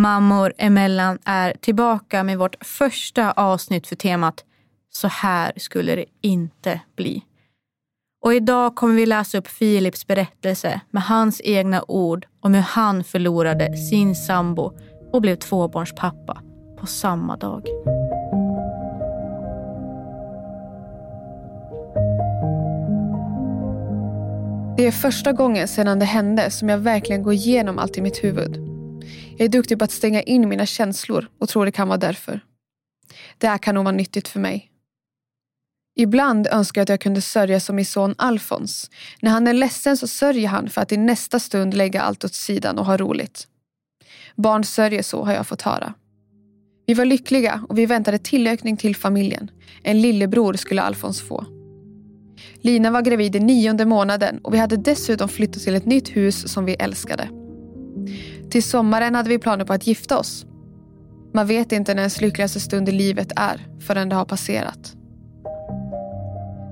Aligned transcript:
Mammor 0.00 0.52
emellan 0.58 1.18
är 1.24 1.52
tillbaka 1.60 2.22
med 2.22 2.38
vårt 2.38 2.64
första 2.64 3.32
avsnitt 3.32 3.86
för 3.86 3.96
temat 3.96 4.44
Så 4.92 5.08
här 5.08 5.52
skulle 5.56 5.96
det 5.96 6.04
inte 6.20 6.80
bli. 6.96 7.22
Och 8.24 8.34
idag 8.34 8.76
kommer 8.76 8.94
vi 8.94 9.06
läsa 9.06 9.38
upp 9.38 9.48
Filips 9.48 10.06
berättelse 10.06 10.80
med 10.90 11.02
hans 11.02 11.40
egna 11.44 11.84
ord 11.88 12.26
om 12.40 12.54
hur 12.54 12.62
han 12.62 13.04
förlorade 13.04 13.76
sin 13.76 14.14
sambo 14.14 14.78
och 15.12 15.22
blev 15.22 15.36
tvåbarnspappa 15.36 16.42
på 16.80 16.86
samma 16.86 17.36
dag. 17.36 17.66
Det 24.76 24.86
är 24.86 24.92
första 24.92 25.32
gången 25.32 25.68
sedan 25.68 25.98
det 25.98 26.04
hände 26.04 26.50
som 26.50 26.68
jag 26.68 26.78
verkligen 26.78 27.22
går 27.22 27.32
igenom 27.32 27.78
allt 27.78 27.98
i 27.98 28.02
mitt 28.02 28.24
huvud. 28.24 28.69
Jag 29.40 29.44
är 29.44 29.48
duktig 29.48 29.78
på 29.78 29.84
att 29.84 29.90
stänga 29.90 30.22
in 30.22 30.48
mina 30.48 30.66
känslor 30.66 31.28
och 31.38 31.48
tror 31.48 31.64
det 31.64 31.72
kan 31.72 31.88
vara 31.88 31.98
därför. 31.98 32.40
Det 33.38 33.46
här 33.46 33.58
kan 33.58 33.74
nog 33.74 33.84
vara 33.84 33.96
nyttigt 33.96 34.28
för 34.28 34.40
mig. 34.40 34.70
Ibland 35.96 36.46
önskar 36.46 36.80
jag 36.80 36.82
att 36.82 36.88
jag 36.88 37.00
kunde 37.00 37.20
sörja 37.20 37.60
som 37.60 37.76
min 37.76 37.86
son 37.86 38.14
Alfons. 38.18 38.90
När 39.20 39.30
han 39.30 39.46
är 39.46 39.52
ledsen 39.52 39.96
så 39.96 40.06
sörjer 40.06 40.48
han 40.48 40.70
för 40.70 40.80
att 40.80 40.92
i 40.92 40.96
nästa 40.96 41.38
stund 41.38 41.74
lägga 41.74 42.02
allt 42.02 42.24
åt 42.24 42.34
sidan 42.34 42.78
och 42.78 42.86
ha 42.86 42.96
roligt. 42.96 43.46
Barn 44.36 44.64
sörjer 44.64 45.02
så 45.02 45.24
har 45.24 45.32
jag 45.32 45.46
fått 45.46 45.62
höra. 45.62 45.94
Vi 46.86 46.94
var 46.94 47.04
lyckliga 47.04 47.64
och 47.68 47.78
vi 47.78 47.86
väntade 47.86 48.18
tillökning 48.18 48.76
till 48.76 48.96
familjen. 48.96 49.50
En 49.82 50.00
lillebror 50.00 50.54
skulle 50.54 50.82
Alfons 50.82 51.22
få. 51.22 51.44
Lina 52.60 52.90
var 52.90 53.02
gravid 53.02 53.36
i 53.36 53.40
nionde 53.40 53.86
månaden 53.86 54.38
och 54.38 54.54
vi 54.54 54.58
hade 54.58 54.76
dessutom 54.76 55.28
flyttat 55.28 55.62
till 55.62 55.74
ett 55.74 55.86
nytt 55.86 56.16
hus 56.16 56.52
som 56.52 56.64
vi 56.64 56.74
älskade. 56.74 57.39
Till 58.50 58.62
sommaren 58.62 59.14
hade 59.14 59.28
vi 59.28 59.38
planer 59.38 59.64
på 59.64 59.72
att 59.72 59.86
gifta 59.86 60.18
oss. 60.18 60.46
Man 61.34 61.46
vet 61.46 61.72
inte 61.72 61.94
när 61.94 62.02
ens 62.02 62.20
lyckligaste 62.20 62.60
stund 62.60 62.88
i 62.88 62.92
livet 62.92 63.32
är 63.36 63.66
förrän 63.80 64.08
det 64.08 64.16
har 64.16 64.24
passerat. 64.24 64.96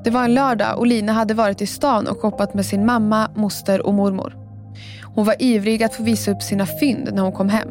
Det 0.05 0.11
var 0.11 0.25
en 0.25 0.35
lördag 0.35 0.79
och 0.79 0.87
Lina 0.87 1.13
hade 1.13 1.35
varit 1.35 1.63
i 1.63 1.67
stan 1.67 2.07
och 2.07 2.21
shoppat 2.21 2.55
med 2.55 2.67
sin 2.67 2.87
mamma, 2.87 3.31
moster 3.35 3.87
och 3.87 3.95
mormor. 3.95 4.37
Hon 5.15 5.25
var 5.25 5.43
ivrig 5.43 5.83
att 5.83 5.95
få 5.95 6.03
visa 6.03 6.31
upp 6.31 6.43
sina 6.43 6.67
fynd 6.67 7.09
när 7.13 7.23
hon 7.23 7.33
kom 7.33 7.49
hem. 7.49 7.69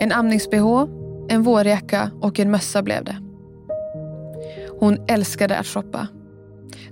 En 0.00 0.12
amnings-bh, 0.12 0.88
en 1.28 1.42
vårjacka 1.42 2.10
och 2.20 2.40
en 2.40 2.50
mössa 2.50 2.82
blev 2.82 3.04
det. 3.04 3.16
Hon 4.80 4.98
älskade 5.08 5.58
att 5.58 5.66
shoppa. 5.66 6.08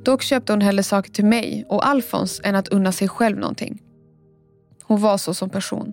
Dock 0.04 0.22
köpte 0.22 0.53
hon 0.53 0.60
hellre 0.60 0.83
saker 0.83 1.10
till 1.10 1.25
mig 1.25 1.66
och 1.69 1.87
Alfons 1.87 2.41
än 2.44 2.56
att 2.56 2.69
unna 2.69 2.93
sig 2.93 3.09
själv 3.09 3.38
någonting. 3.38 3.83
Hon 4.94 5.00
var 5.00 5.19
så 5.19 5.34
som 5.34 5.50
person. 5.50 5.93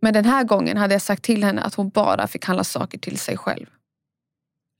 Men 0.00 0.14
den 0.14 0.24
här 0.24 0.44
gången 0.44 0.76
hade 0.76 0.94
jag 0.94 1.02
sagt 1.02 1.22
till 1.22 1.44
henne 1.44 1.62
att 1.62 1.74
hon 1.74 1.88
bara 1.88 2.26
fick 2.26 2.44
handla 2.44 2.64
saker 2.64 2.98
till 2.98 3.18
sig 3.18 3.36
själv. 3.36 3.66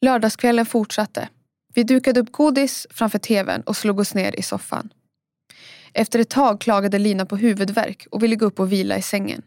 Lördagskvällen 0.05 0.67
fortsatte. 0.67 1.29
Vi 1.75 1.83
dukade 1.83 2.21
upp 2.21 2.33
godis 2.33 2.87
framför 2.91 3.19
tvn 3.19 3.61
och 3.61 3.77
slog 3.77 4.01
oss 4.01 4.15
ner 4.15 4.39
i 4.39 4.43
soffan. 4.43 4.93
Efter 5.93 6.19
ett 6.19 6.31
tag 6.31 6.61
klagade 6.61 6.99
Lina 6.99 7.27
på 7.27 7.37
huvudvärk 7.37 8.07
och 8.11 8.23
ville 8.23 8.37
gå 8.37 8.47
upp 8.47 8.61
och 8.61 8.73
vila 8.73 8.97
i 8.97 9.03
sängen. 9.03 9.43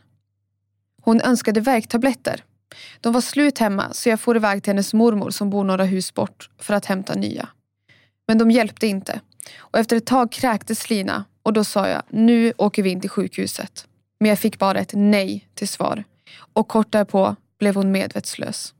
Hon 1.01 1.21
önskade 1.21 1.61
värktabletter. 1.61 2.43
De 3.01 3.13
var 3.13 3.21
slut 3.21 3.57
hemma 3.57 3.93
så 3.93 4.09
jag 4.09 4.19
for 4.19 4.35
iväg 4.35 4.63
till 4.63 4.69
hennes 4.69 4.93
mormor 4.93 5.29
som 5.29 5.49
bor 5.49 5.63
några 5.63 5.83
hus 5.83 6.13
bort 6.13 6.49
för 6.59 6.73
att 6.73 6.85
hämta 6.85 7.13
nya. 7.13 7.49
Men 8.27 8.37
de 8.37 8.51
hjälpte 8.51 8.87
inte 8.87 9.21
och 9.57 9.79
efter 9.79 9.97
ett 9.97 10.05
tag 10.05 10.31
kräktes 10.31 10.89
Lina 10.89 11.25
och 11.45 11.53
då 11.53 11.63
sa 11.63 11.87
jag 11.89 12.01
nu 12.09 12.53
åker 12.57 12.83
vi 12.83 12.89
in 12.89 13.01
till 13.01 13.09
sjukhuset. 13.09 13.87
Men 14.19 14.29
jag 14.29 14.39
fick 14.39 14.59
bara 14.59 14.79
ett 14.79 14.91
nej 14.93 15.47
till 15.53 15.67
svar 15.67 16.03
och 16.53 16.67
kort 16.67 16.91
därpå 16.91 17.35
blev 17.59 17.75
hon 17.75 17.91
medvetslös. 17.91 18.73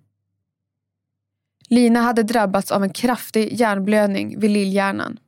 Lina 1.70 2.02
hade 2.02 2.24
drabbats 2.24 2.72
av 2.72 2.84
en 2.84 2.90
kraftig 2.90 3.53
hjärnblödning 3.53 4.40
vid 4.40 4.52
lillhjärnan. 4.52 5.20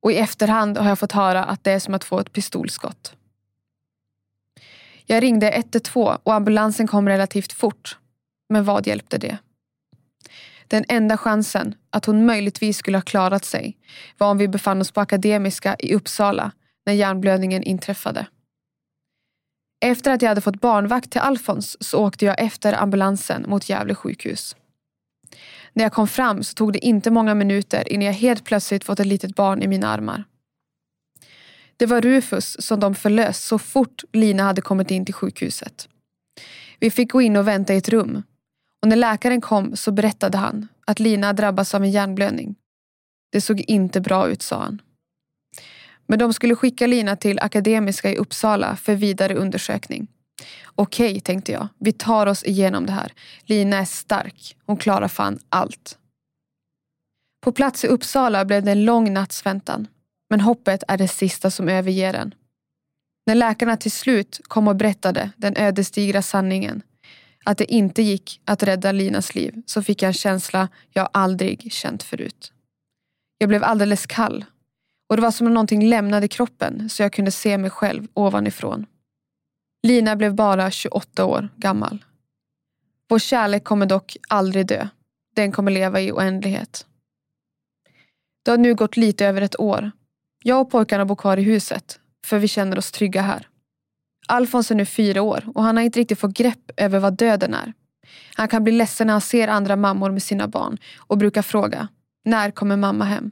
Och 0.00 0.12
i 0.12 0.16
efterhand 0.16 0.78
har 0.78 0.88
jag 0.88 0.98
fått 0.98 1.12
höra 1.12 1.44
att 1.44 1.64
det 1.64 1.72
är 1.72 1.78
som 1.78 1.94
att 1.94 2.04
få 2.04 2.20
ett 2.20 2.32
pistolskott. 2.32 3.14
Jag 5.06 5.22
ringde 5.22 5.50
112 5.50 6.18
och 6.22 6.34
ambulansen 6.34 6.86
kom 6.86 7.08
relativt 7.08 7.52
fort. 7.52 7.98
Men 8.48 8.64
vad 8.64 8.86
hjälpte 8.86 9.18
det? 9.18 9.38
Den 10.68 10.84
enda 10.88 11.16
chansen 11.16 11.74
att 11.90 12.04
hon 12.04 12.26
möjligtvis 12.26 12.76
skulle 12.76 12.96
ha 12.96 13.02
klarat 13.02 13.44
sig 13.44 13.78
var 14.18 14.30
om 14.30 14.38
vi 14.38 14.48
befann 14.48 14.80
oss 14.80 14.90
på 14.90 15.00
Akademiska 15.00 15.76
i 15.78 15.94
Uppsala 15.94 16.52
när 16.86 16.92
hjärnblödningen 16.92 17.62
inträffade. 17.62 18.26
Efter 19.80 20.10
att 20.10 20.22
jag 20.22 20.28
hade 20.28 20.40
fått 20.40 20.60
barnvakt 20.60 21.10
till 21.10 21.20
Alfons 21.20 21.76
så 21.80 22.06
åkte 22.06 22.24
jag 22.24 22.40
efter 22.40 22.72
ambulansen 22.72 23.44
mot 23.48 23.68
Gävle 23.68 23.94
sjukhus. 23.94 24.56
När 25.72 25.84
jag 25.84 25.92
kom 25.92 26.08
fram 26.08 26.42
så 26.42 26.54
tog 26.54 26.72
det 26.72 26.84
inte 26.84 27.10
många 27.10 27.34
minuter 27.34 27.92
innan 27.92 28.06
jag 28.06 28.12
helt 28.12 28.44
plötsligt 28.44 28.84
fått 28.84 29.00
ett 29.00 29.06
litet 29.06 29.34
barn 29.34 29.62
i 29.62 29.66
mina 29.66 29.88
armar. 29.88 30.24
Det 31.76 31.86
var 31.86 32.00
Rufus 32.00 32.56
som 32.60 32.80
de 32.80 32.94
förlöst 32.94 33.44
så 33.44 33.58
fort 33.58 34.04
Lina 34.12 34.42
hade 34.42 34.60
kommit 34.60 34.90
in 34.90 35.04
till 35.04 35.14
sjukhuset. 35.14 35.88
Vi 36.80 36.90
fick 36.90 37.12
gå 37.12 37.22
in 37.22 37.36
och 37.36 37.48
vänta 37.48 37.74
i 37.74 37.76
ett 37.76 37.88
rum. 37.88 38.22
Och 38.86 38.90
när 38.90 38.96
läkaren 38.96 39.40
kom 39.40 39.76
så 39.76 39.92
berättade 39.92 40.38
han 40.38 40.68
att 40.84 41.00
Lina 41.00 41.32
drabbats 41.32 41.74
av 41.74 41.82
en 41.82 41.90
hjärnblödning. 41.90 42.54
Det 43.32 43.40
såg 43.40 43.60
inte 43.60 44.00
bra 44.00 44.28
ut, 44.28 44.42
sa 44.42 44.58
han. 44.58 44.82
Men 46.06 46.18
de 46.18 46.32
skulle 46.32 46.54
skicka 46.54 46.86
Lina 46.86 47.16
till 47.16 47.38
Akademiska 47.40 48.12
i 48.12 48.16
Uppsala 48.16 48.76
för 48.76 48.94
vidare 48.94 49.34
undersökning. 49.34 50.06
Okej, 50.74 51.20
tänkte 51.20 51.52
jag. 51.52 51.68
Vi 51.78 51.92
tar 51.92 52.26
oss 52.26 52.44
igenom 52.44 52.86
det 52.86 52.92
här. 52.92 53.12
Lina 53.44 53.76
är 53.76 53.84
stark. 53.84 54.56
Hon 54.66 54.76
klarar 54.76 55.08
fan 55.08 55.38
allt. 55.48 55.98
På 57.44 57.52
plats 57.52 57.84
i 57.84 57.88
Uppsala 57.88 58.44
blev 58.44 58.62
det 58.62 58.72
en 58.72 58.84
lång 58.84 59.12
natts 59.12 59.46
väntan. 59.46 59.88
Men 60.30 60.40
hoppet 60.40 60.82
är 60.88 60.96
det 60.98 61.08
sista 61.08 61.50
som 61.50 61.68
överger 61.68 62.14
en. 62.14 62.34
När 63.26 63.34
läkarna 63.34 63.76
till 63.76 63.92
slut 63.92 64.40
kom 64.42 64.68
och 64.68 64.76
berättade 64.76 65.30
den 65.36 65.56
ödesdigra 65.56 66.22
sanningen 66.22 66.82
att 67.46 67.58
det 67.58 67.72
inte 67.72 68.02
gick 68.02 68.40
att 68.44 68.62
rädda 68.62 68.92
Linas 68.92 69.34
liv 69.34 69.62
så 69.66 69.82
fick 69.82 70.02
jag 70.02 70.08
en 70.08 70.14
känsla 70.14 70.68
jag 70.90 71.08
aldrig 71.12 71.72
känt 71.72 72.02
förut. 72.02 72.52
Jag 73.38 73.48
blev 73.48 73.64
alldeles 73.64 74.06
kall 74.06 74.44
och 75.08 75.16
det 75.16 75.22
var 75.22 75.30
som 75.30 75.46
om 75.46 75.54
någonting 75.54 75.88
lämnade 75.88 76.28
kroppen 76.28 76.90
så 76.90 77.02
jag 77.02 77.12
kunde 77.12 77.30
se 77.30 77.58
mig 77.58 77.70
själv 77.70 78.08
ovanifrån. 78.14 78.86
Lina 79.82 80.16
blev 80.16 80.34
bara 80.34 80.70
28 80.70 81.24
år 81.24 81.48
gammal. 81.56 82.04
Vår 83.08 83.18
kärlek 83.18 83.64
kommer 83.64 83.86
dock 83.86 84.16
aldrig 84.28 84.66
dö. 84.66 84.88
Den 85.34 85.52
kommer 85.52 85.70
leva 85.70 86.00
i 86.00 86.12
oändlighet. 86.12 86.86
Det 88.44 88.50
har 88.50 88.58
nu 88.58 88.74
gått 88.74 88.96
lite 88.96 89.26
över 89.26 89.42
ett 89.42 89.60
år. 89.60 89.90
Jag 90.42 90.60
och 90.60 90.70
pojkarna 90.70 91.04
bor 91.04 91.16
kvar 91.16 91.36
i 91.36 91.42
huset, 91.42 92.00
för 92.26 92.38
vi 92.38 92.48
känner 92.48 92.78
oss 92.78 92.92
trygga 92.92 93.22
här. 93.22 93.48
Alfons 94.26 94.70
är 94.70 94.74
nu 94.74 94.84
fyra 94.84 95.22
år 95.22 95.44
och 95.54 95.62
han 95.62 95.76
har 95.76 95.84
inte 95.84 96.00
riktigt 96.00 96.18
fått 96.18 96.36
grepp 96.36 96.70
över 96.76 96.98
vad 96.98 97.16
döden 97.16 97.54
är. 97.54 97.72
Han 98.34 98.48
kan 98.48 98.64
bli 98.64 98.72
ledsen 98.72 99.06
när 99.06 99.14
han 99.14 99.20
ser 99.20 99.48
andra 99.48 99.76
mammor 99.76 100.10
med 100.10 100.22
sina 100.22 100.48
barn 100.48 100.78
och 100.96 101.18
brukar 101.18 101.42
fråga, 101.42 101.88
när 102.24 102.50
kommer 102.50 102.76
mamma 102.76 103.04
hem? 103.04 103.30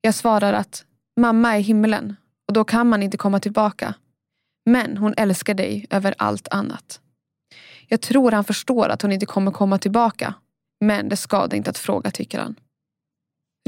Jag 0.00 0.14
svarar 0.14 0.52
att 0.52 0.84
mamma 1.20 1.56
är 1.56 1.60
himmelen 1.60 2.16
och 2.48 2.54
då 2.54 2.64
kan 2.64 2.88
man 2.88 3.02
inte 3.02 3.16
komma 3.16 3.40
tillbaka. 3.40 3.94
Men 4.66 4.96
hon 4.96 5.14
älskar 5.16 5.54
dig 5.54 5.86
över 5.90 6.14
allt 6.18 6.48
annat. 6.48 7.00
Jag 7.88 8.00
tror 8.00 8.32
han 8.32 8.44
förstår 8.44 8.88
att 8.88 9.02
hon 9.02 9.12
inte 9.12 9.26
kommer 9.26 9.50
komma 9.50 9.78
tillbaka. 9.78 10.34
Men 10.80 11.08
det 11.08 11.16
skadar 11.16 11.56
inte 11.56 11.70
att 11.70 11.78
fråga 11.78 12.10
tycker 12.10 12.38
han. 12.38 12.56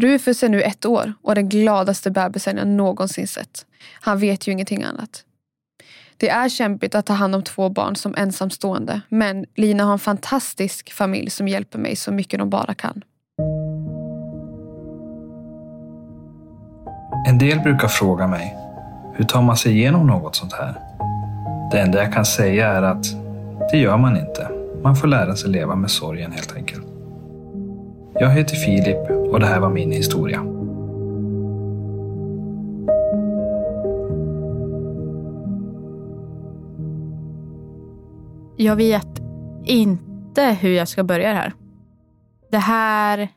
Rufus 0.00 0.42
är 0.42 0.48
nu 0.48 0.62
ett 0.62 0.84
år 0.84 1.14
och 1.22 1.34
den 1.34 1.48
gladaste 1.48 2.10
bebisen 2.10 2.56
jag 2.56 2.66
någonsin 2.66 3.28
sett. 3.28 3.66
Han 4.00 4.18
vet 4.18 4.48
ju 4.48 4.52
ingenting 4.52 4.82
annat. 4.82 5.24
Det 6.16 6.28
är 6.28 6.48
kämpigt 6.48 6.94
att 6.94 7.06
ta 7.06 7.12
hand 7.12 7.34
om 7.34 7.42
två 7.42 7.68
barn 7.68 7.96
som 7.96 8.14
ensamstående 8.16 9.00
men 9.08 9.46
Lina 9.54 9.84
har 9.84 9.92
en 9.92 9.98
fantastisk 9.98 10.92
familj 10.92 11.30
som 11.30 11.48
hjälper 11.48 11.78
mig 11.78 11.96
så 11.96 12.12
mycket 12.12 12.38
de 12.38 12.50
bara 12.50 12.74
kan. 12.74 13.04
En 17.26 17.38
del 17.38 17.60
brukar 17.60 17.88
fråga 17.88 18.26
mig, 18.26 18.56
hur 19.14 19.24
tar 19.24 19.42
man 19.42 19.56
sig 19.56 19.72
igenom 19.72 20.06
något 20.06 20.36
sånt 20.36 20.52
här? 20.52 20.74
Det 21.72 21.80
enda 21.80 22.02
jag 22.02 22.12
kan 22.12 22.24
säga 22.24 22.68
är 22.68 22.82
att 22.82 23.06
det 23.70 23.78
gör 23.78 23.96
man 23.96 24.16
inte. 24.16 24.48
Man 24.82 24.96
får 24.96 25.08
lära 25.08 25.36
sig 25.36 25.50
leva 25.50 25.74
med 25.76 25.90
sorgen 25.90 26.32
helt 26.32 26.56
enkelt. 26.56 26.86
Jag 28.14 28.30
heter 28.30 28.56
Filip 28.56 29.10
och 29.10 29.40
det 29.40 29.46
här 29.46 29.60
var 29.60 29.70
min 29.70 29.92
historia. 29.92 30.53
Jag 38.64 38.76
vet 38.76 39.20
inte 39.64 40.42
hur 40.44 40.70
jag 40.70 40.88
ska 40.88 41.04
börja 41.04 41.28
det 41.28 41.34
här. 41.34 41.52
Det 42.50 42.58
här 42.58 43.28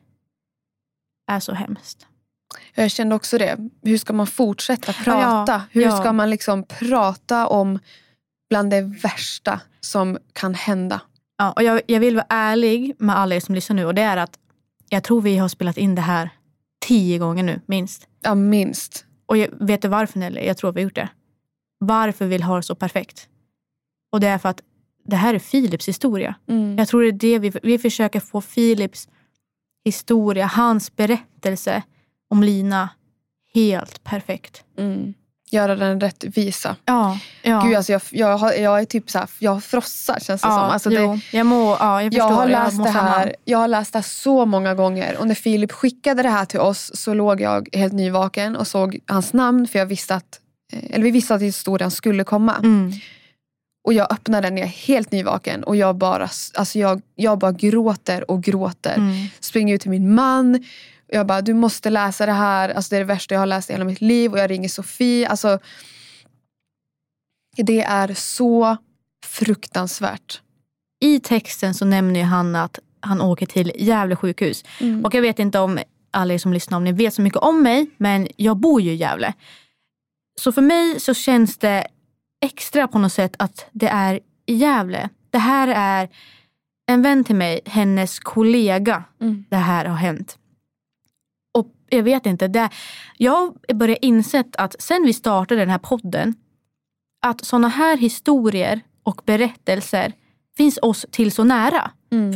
är 1.31 1.39
så 1.39 1.53
hemskt. 1.53 2.07
Jag 2.75 2.91
kände 2.91 3.15
också 3.15 3.37
det. 3.37 3.57
Hur 3.83 3.97
ska 3.97 4.13
man 4.13 4.27
fortsätta 4.27 4.93
prata? 4.93 5.51
Ja, 5.53 5.61
Hur 5.71 5.81
ja. 5.81 5.97
ska 5.97 6.13
man 6.13 6.29
liksom 6.29 6.63
prata 6.63 7.47
om 7.47 7.79
bland 8.49 8.69
det 8.69 8.81
värsta 8.81 9.61
som 9.79 10.17
kan 10.33 10.53
hända? 10.53 11.01
Ja, 11.37 11.51
och 11.51 11.63
jag, 11.63 11.81
jag 11.87 11.99
vill 11.99 12.15
vara 12.15 12.27
ärlig 12.29 12.95
med 12.97 13.17
alla 13.17 13.35
er 13.35 13.39
som 13.39 13.55
lyssnar 13.55 13.75
nu 13.75 13.85
och 13.85 13.95
det 13.95 14.01
är 14.01 14.17
att 14.17 14.39
jag 14.89 15.03
tror 15.03 15.21
vi 15.21 15.37
har 15.37 15.47
spelat 15.47 15.77
in 15.77 15.95
det 15.95 16.01
här 16.01 16.29
tio 16.85 17.17
gånger 17.17 17.43
nu, 17.43 17.61
minst. 17.65 18.07
Ja, 18.21 18.35
minst. 18.35 19.05
Och 19.25 19.37
jag, 19.37 19.49
vet 19.59 19.81
du 19.81 19.87
varför 19.87 20.19
Nelly? 20.19 20.45
Jag 20.45 20.57
tror 20.57 20.71
vi 20.71 20.81
har 20.81 20.83
gjort 20.83 20.95
det. 20.95 21.09
Varför 21.79 22.25
vill 22.25 22.43
ha 22.43 22.55
det 22.55 22.63
så 22.63 22.75
perfekt? 22.75 23.27
Och 24.11 24.19
det 24.19 24.27
är 24.27 24.37
för 24.37 24.49
att 24.49 24.61
det 25.07 25.15
här 25.15 25.33
är 25.33 25.39
Philips 25.39 25.87
historia. 25.87 26.35
Mm. 26.49 26.77
Jag 26.77 26.87
tror 26.87 27.01
det 27.01 27.07
är 27.07 27.11
det 27.11 27.39
vi, 27.39 27.59
vi 27.63 27.77
försöker 27.77 28.19
få 28.19 28.41
Philips 28.41 29.07
historia, 29.85 30.45
hans 30.45 30.95
berättelse 30.95 31.83
om 32.29 32.43
Lina 32.43 32.89
helt 33.53 34.03
perfekt. 34.03 34.63
Mm. 34.77 35.13
Göra 35.51 35.75
den 35.75 35.99
rättvisa. 35.99 36.75
Ja, 36.85 37.19
ja. 37.41 37.61
Gud, 37.61 37.75
alltså 37.75 37.91
jag, 37.91 38.01
jag, 38.11 38.37
har, 38.37 38.53
jag 38.53 38.79
är 38.79 38.85
typ 38.85 39.09
så 39.09 39.19
här, 39.19 39.29
jag 39.39 39.63
frossar 39.63 40.19
känns 40.19 40.41
det 40.41 40.47
ja, 40.47 40.55
som. 40.55 40.63
Alltså 40.63 40.89
det, 40.89 41.19
jag, 41.31 41.45
må, 41.45 41.77
ja, 41.79 42.03
jag, 42.03 42.13
jag 42.13 42.13
förstår. 42.13 42.35
har 42.35 42.47
läst 42.47 42.77
mår 42.77 42.85
det 42.85 42.91
här 42.91 43.35
jag 43.45 43.57
har 43.57 43.67
läst 43.67 43.93
det 43.93 43.99
här 43.99 44.03
så 44.03 44.45
många 44.45 44.75
gånger 44.75 45.17
och 45.17 45.27
när 45.27 45.35
Filip 45.35 45.71
skickade 45.71 46.23
det 46.23 46.29
här 46.29 46.45
till 46.45 46.59
oss 46.59 46.91
så 46.93 47.13
låg 47.13 47.41
jag 47.41 47.69
helt 47.73 47.93
nyvaken 47.93 48.55
och 48.55 48.67
såg 48.67 48.99
hans 49.07 49.33
namn 49.33 49.67
för 49.67 49.79
jag 49.79 49.85
visste 49.85 50.15
att, 50.15 50.39
eh, 50.73 50.95
eller 50.95 51.03
vi 51.03 51.11
visste 51.11 51.35
att 51.35 51.41
historien 51.41 51.91
skulle 51.91 52.23
komma. 52.23 52.55
Mm. 52.55 52.91
Och 53.87 53.93
jag 53.93 54.13
öppnar 54.13 54.41
den, 54.41 54.57
jag 54.57 54.67
är 54.67 54.71
helt 54.71 55.11
nyvaken 55.11 55.63
och 55.63 55.75
jag 55.75 55.95
bara, 55.95 56.29
alltså 56.53 56.79
jag, 56.79 57.01
jag 57.15 57.39
bara 57.39 57.51
gråter 57.51 58.31
och 58.31 58.43
gråter. 58.43 58.95
Mm. 58.95 59.27
Springer 59.39 59.75
ut 59.75 59.81
till 59.81 59.89
min 59.89 60.15
man. 60.15 60.63
Jag 61.07 61.27
bara, 61.27 61.41
du 61.41 61.53
måste 61.53 61.89
läsa 61.89 62.25
det 62.25 62.31
här. 62.31 62.69
Alltså 62.69 62.89
det 62.89 62.95
är 62.95 62.99
det 62.99 63.05
värsta 63.05 63.35
jag 63.35 63.41
har 63.41 63.45
läst 63.45 63.69
i 63.69 63.73
hela 63.73 63.85
mitt 63.85 64.01
liv. 64.01 64.31
Och 64.31 64.39
jag 64.39 64.49
ringer 64.49 64.69
Sofie. 64.69 65.27
Alltså, 65.27 65.59
det 67.57 67.81
är 67.81 68.13
så 68.13 68.77
fruktansvärt. 69.25 70.41
I 70.99 71.19
texten 71.19 71.73
så 71.73 71.85
nämner 71.85 72.19
ju 72.19 72.25
han 72.25 72.55
att 72.55 72.79
han 72.99 73.21
åker 73.21 73.45
till 73.45 73.71
Gävle 73.75 74.15
sjukhus. 74.15 74.63
Mm. 74.79 75.05
Och 75.05 75.13
jag 75.13 75.21
vet 75.21 75.39
inte 75.39 75.59
om 75.59 75.79
alla 76.11 76.33
er 76.33 76.37
som 76.37 76.53
lyssnar 76.53 76.77
om 76.77 76.83
ni 76.83 76.91
vet 76.91 77.13
så 77.13 77.21
mycket 77.21 77.39
om 77.39 77.63
mig, 77.63 77.89
men 77.97 78.27
jag 78.35 78.57
bor 78.57 78.81
ju 78.81 78.91
i 78.91 78.95
Gävle. 78.95 79.33
Så 80.39 80.51
för 80.51 80.61
mig 80.61 80.99
så 80.99 81.13
känns 81.13 81.57
det 81.57 81.87
extra 82.41 82.87
på 82.87 82.99
något 82.99 83.13
sätt 83.13 83.35
att 83.39 83.65
det 83.71 83.87
är 83.87 84.19
i 84.45 84.53
Gävle. 84.53 85.09
Det 85.29 85.37
här 85.37 85.67
är 85.67 86.09
en 86.87 87.01
vän 87.01 87.23
till 87.23 87.35
mig, 87.35 87.59
hennes 87.65 88.19
kollega. 88.19 89.03
Mm. 89.21 89.45
Det 89.49 89.55
här 89.55 89.85
har 89.85 89.95
hänt. 89.95 90.37
Och 91.53 91.67
jag 91.89 92.03
vet 92.03 92.25
inte, 92.25 92.47
det, 92.47 92.69
jag 93.17 93.57
börjar 93.73 93.97
insett 94.01 94.55
att 94.55 94.81
sen 94.81 95.03
vi 95.03 95.13
startade 95.13 95.61
den 95.61 95.69
här 95.69 95.77
podden, 95.77 96.35
att 97.25 97.45
sådana 97.45 97.67
här 97.67 97.97
historier 97.97 98.81
och 99.03 99.21
berättelser 99.25 100.13
finns 100.57 100.79
oss 100.81 101.05
till 101.11 101.31
så 101.31 101.43
nära. 101.43 101.91
Mm. 102.11 102.35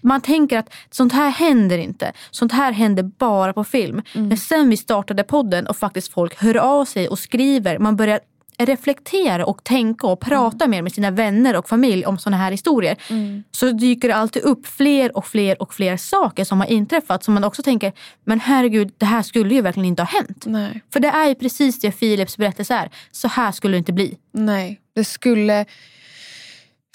Man 0.00 0.20
tänker 0.20 0.58
att 0.58 0.74
sånt 0.90 1.12
här 1.12 1.30
händer 1.30 1.78
inte. 1.78 2.12
Sånt 2.30 2.52
här 2.52 2.72
händer 2.72 3.02
bara 3.02 3.52
på 3.52 3.64
film. 3.64 4.02
Mm. 4.14 4.28
Men 4.28 4.36
sen 4.36 4.70
vi 4.70 4.76
startade 4.76 5.24
podden 5.24 5.66
och 5.66 5.76
faktiskt 5.76 6.12
folk 6.12 6.42
hör 6.42 6.56
av 6.56 6.84
sig 6.84 7.08
och 7.08 7.18
skriver. 7.18 7.78
Man 7.78 7.96
börjar 7.96 8.20
reflektera 8.58 9.46
och 9.46 9.64
tänka 9.64 10.06
och 10.06 10.20
prata 10.20 10.66
mer 10.66 10.82
med 10.82 10.92
sina 10.92 11.10
vänner 11.10 11.56
och 11.56 11.68
familj 11.68 12.06
om 12.06 12.18
såna 12.18 12.36
här 12.36 12.50
historier. 12.50 12.96
Mm. 13.10 13.42
Så 13.50 13.70
dyker 13.70 14.08
det 14.08 14.14
alltid 14.14 14.42
upp 14.42 14.66
fler 14.66 15.16
och 15.16 15.26
fler 15.26 15.62
och 15.62 15.74
fler 15.74 15.96
saker 15.96 16.44
som 16.44 16.60
har 16.60 16.66
inträffat. 16.66 17.24
Som 17.24 17.34
man 17.34 17.44
också 17.44 17.62
tänker, 17.62 17.92
men 18.24 18.40
herregud 18.40 18.92
det 18.98 19.06
här 19.06 19.22
skulle 19.22 19.54
ju 19.54 19.62
verkligen 19.62 19.86
inte 19.86 20.02
ha 20.02 20.08
hänt. 20.08 20.44
Nej. 20.46 20.82
För 20.92 21.00
det 21.00 21.08
är 21.08 21.28
ju 21.28 21.34
precis 21.34 21.80
det 21.80 21.90
Philips 21.90 22.36
berättelse 22.36 22.74
är. 22.74 22.90
Så 23.10 23.28
här 23.28 23.52
skulle 23.52 23.74
det 23.74 23.78
inte 23.78 23.92
bli. 23.92 24.16
Nej, 24.32 24.80
det 24.94 25.04
skulle... 25.04 25.64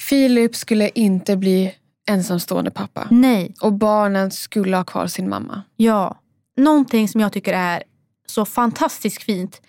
Filip 0.01 0.55
skulle 0.55 0.89
inte 0.89 1.37
bli 1.37 1.71
ensamstående 2.09 2.71
pappa. 2.71 3.07
Nej. 3.11 3.53
Och 3.61 3.73
barnen 3.73 4.31
skulle 4.31 4.77
ha 4.77 4.83
kvar 4.83 5.07
sin 5.07 5.29
mamma. 5.29 5.61
Ja, 5.75 6.19
någonting 6.57 7.07
som 7.07 7.21
jag 7.21 7.33
tycker 7.33 7.53
är 7.53 7.83
så 8.27 8.45
fantastiskt 8.45 9.23
fint. 9.23 9.61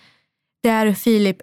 Det 0.63 0.69
är 0.69 0.87
hur 0.87 0.95
Filip 0.95 1.37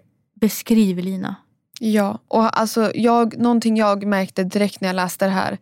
beskriver 0.46 1.02
Lina. 1.02 1.34
Ja, 1.80 2.18
och 2.28 2.58
alltså 2.60 2.92
jag, 2.94 3.38
någonting 3.38 3.76
jag 3.76 4.06
märkte 4.06 4.44
direkt 4.44 4.80
när 4.80 4.88
jag 4.88 4.94
läste 4.96 5.24
det 5.24 5.30
här. 5.30 5.58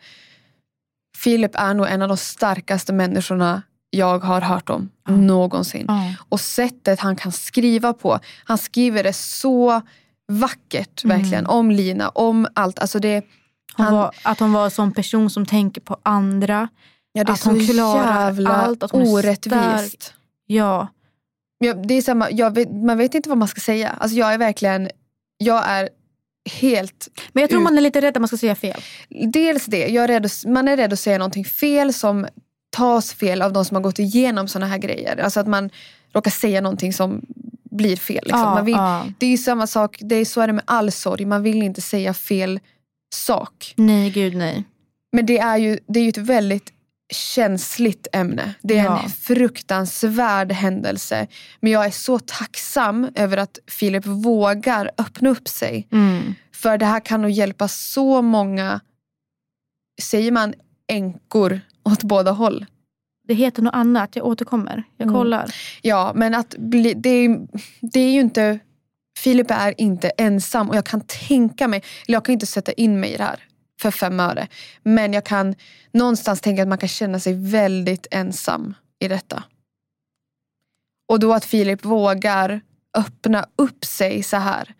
Filip 1.16 1.50
är 1.54 1.74
nog 1.74 1.86
en 1.88 2.02
av 2.02 2.08
de 2.08 2.16
starkaste 2.16 2.92
människorna 2.92 3.62
jag 3.90 4.18
har 4.18 4.40
hört 4.40 4.70
om 4.70 4.90
Ja. 5.08 5.16
någonsin. 5.16 5.84
Ja. 5.88 6.14
Och 6.28 6.40
sättet 6.40 7.00
han 7.00 7.16
kan 7.16 7.32
skriva 7.32 7.92
på. 7.92 8.18
Han 8.44 8.58
skriver 8.58 9.02
det 9.04 9.12
så 9.12 9.80
vackert 10.28 11.04
Mm. 11.04 11.16
verkligen. 11.18 11.46
Om 11.46 11.70
Lina, 11.70 12.08
om 12.08 12.46
allt. 12.54 12.78
Alltså 12.78 12.98
det, 12.98 13.24
Hon 13.76 13.86
Han- 13.86 13.94
var, 13.94 14.10
att 14.24 14.40
hon 14.40 14.52
var 14.52 14.64
en 14.64 14.70
sån 14.70 14.92
person 14.92 15.30
som 15.30 15.46
tänker 15.46 15.80
på 15.80 15.96
andra. 16.02 16.68
ja, 17.12 17.24
det 17.24 17.30
är 17.30 17.34
Att 17.34 17.42
hon 17.44 17.60
så 17.66 17.72
klarar 17.72 18.24
jävla 18.26 18.50
allt, 18.50 18.82
att 18.82 18.90
hon 18.90 19.02
är 19.02 19.12
orättvist. 19.14 20.02
stark. 20.02 20.14
Ja, 20.46 20.88
Ja, 21.64 21.74
det 21.74 21.94
är 21.94 22.02
samma, 22.02 22.30
jag 22.30 22.54
vet, 22.54 22.72
man 22.72 22.98
vet 22.98 23.14
inte 23.14 23.28
vad 23.28 23.38
man 23.38 23.48
ska 23.48 23.60
säga. 23.60 23.88
Alltså 23.88 24.16
jag 24.16 24.34
är 24.34 24.38
verkligen, 24.38 24.90
jag 25.38 25.62
är 25.66 25.88
helt 26.60 27.08
men 27.32 27.40
jag 27.40 27.50
tror 27.50 27.60
Ut- 27.60 27.64
man 27.64 27.78
är 27.78 27.82
lite 27.82 28.00
rädd 28.00 28.16
att 28.16 28.20
man 28.20 28.28
ska 28.28 28.36
säga 28.36 28.54
fel. 28.54 28.80
Dels 29.32 29.66
det, 29.66 29.88
jag 29.88 30.04
är 30.04 30.08
rädd, 30.08 30.30
man 30.46 30.68
är 30.68 30.76
rädd 30.76 30.92
att 30.92 31.00
säga 31.00 31.18
någonting 31.18 31.44
fel 31.44 31.92
som 31.92 32.26
tas 32.70 33.12
fel 33.14 33.42
av 33.42 33.52
de 33.52 33.64
som 33.64 33.74
har 33.74 33.82
gått 33.82 33.98
igenom 33.98 34.48
såna 34.48 34.66
här 34.66 34.78
grejer. 34.78 35.16
Alltså 35.16 35.40
att 35.40 35.48
man 35.48 35.70
råkar 36.12 36.30
säga 36.30 36.60
någonting 36.60 36.92
som 36.92 37.20
blir 37.70 37.96
fel. 37.96 38.22
Liksom. 38.24 38.40
Ja, 38.40 38.54
man 38.54 38.64
vill, 38.64 38.74
ja. 38.74 39.06
Det 39.18 39.26
är 39.26 39.30
ju 39.30 39.38
samma 39.38 39.66
sak, 39.66 39.98
det 40.00 40.16
är, 40.16 40.24
så 40.24 40.40
är 40.40 40.46
det 40.46 40.52
med 40.52 40.64
all 40.66 40.92
sorg. 40.92 41.24
Man 41.24 41.42
vill 41.42 41.62
inte 41.62 41.80
säga 41.80 42.14
fel 42.14 42.60
sak. 43.14 43.74
Nej, 43.76 44.10
gud 44.10 44.34
nej. 44.36 44.64
Men 45.12 45.26
det 45.26 45.38
är 45.38 45.56
ju, 45.56 45.78
det 45.86 46.00
är 46.00 46.04
ju 46.04 46.08
ett 46.08 46.18
väldigt 46.18 46.72
känsligt 47.10 48.06
ämne. 48.12 48.54
Det 48.62 48.78
är 48.78 48.84
Ja. 48.84 49.02
en 49.02 49.10
fruktansvärd 49.10 50.52
händelse. 50.52 51.26
Men 51.60 51.72
jag 51.72 51.84
är 51.86 51.90
så 51.90 52.18
tacksam 52.18 53.08
över 53.14 53.36
att 53.36 53.58
Filip 53.66 54.06
vågar 54.06 54.90
öppna 54.98 55.30
upp 55.30 55.48
sig. 55.48 55.88
Mm. 55.92 56.34
För 56.54 56.78
det 56.78 56.86
här 56.86 57.00
kan 57.00 57.22
nog 57.22 57.30
hjälpa 57.30 57.68
så 57.68 58.22
många, 58.22 58.80
säger 60.02 60.32
man 60.32 60.54
änkor 60.88 61.60
åt 61.84 62.02
båda 62.02 62.30
håll? 62.30 62.66
Det 63.28 63.34
heter 63.34 63.62
något 63.62 63.74
annat. 63.74 64.16
Jag 64.16 64.26
återkommer. 64.26 64.82
Jag 64.96 65.06
Mm. 65.06 65.14
kollar. 65.20 65.54
Ja, 65.82 66.12
men 66.14 66.34
att 66.34 66.54
bli, 66.58 66.94
det, 66.94 67.10
är, 67.10 67.38
det 67.80 68.00
är 68.00 68.12
ju 68.12 68.20
inte... 68.20 68.58
Filip 69.18 69.50
är 69.50 69.80
inte 69.80 70.08
ensam 70.10 70.68
och 70.70 70.76
jag 70.76 70.84
kan 70.84 71.00
tänka 71.28 71.68
mig, 71.68 71.82
eller 72.06 72.16
jag 72.16 72.24
kan 72.24 72.32
inte 72.32 72.46
sätta 72.46 72.72
in 72.72 73.00
mig 73.00 73.10
i 73.12 73.16
det 73.16 73.22
här 73.24 73.40
för 73.80 73.90
fem 73.90 74.20
öre. 74.20 74.48
Men 74.82 75.12
jag 75.12 75.24
kan 75.24 75.54
någonstans 75.92 76.40
tänka 76.40 76.62
att 76.62 76.68
man 76.68 76.78
kan 76.78 76.88
känna 76.88 77.20
sig 77.20 77.34
väldigt 77.34 78.06
ensam 78.10 78.74
i 78.98 79.08
detta. 79.08 79.42
Och 81.08 81.20
då 81.20 81.32
att 81.32 81.44
Filip 81.44 81.84
vågar 81.84 82.60
öppna 82.96 83.46
upp 83.56 83.84
sig 83.84 84.22
så 84.22 84.36
här 84.36 84.74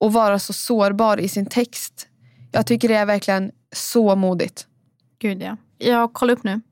och 0.00 0.12
vara 0.12 0.38
så 0.38 0.52
sårbar 0.52 1.20
i 1.20 1.28
sin 1.28 1.46
text. 1.46 2.08
Jag 2.52 2.66
tycker 2.66 2.88
det 2.88 2.94
är 2.94 3.06
verkligen 3.06 3.52
så 3.72 4.16
modigt. 4.16 4.66
Gud 5.18 5.42
ja. 5.42 5.56
Jag 5.78 6.12
kollar 6.12 6.34
upp 6.34 6.44
nu. 6.44 6.50
Mm. 6.50 6.62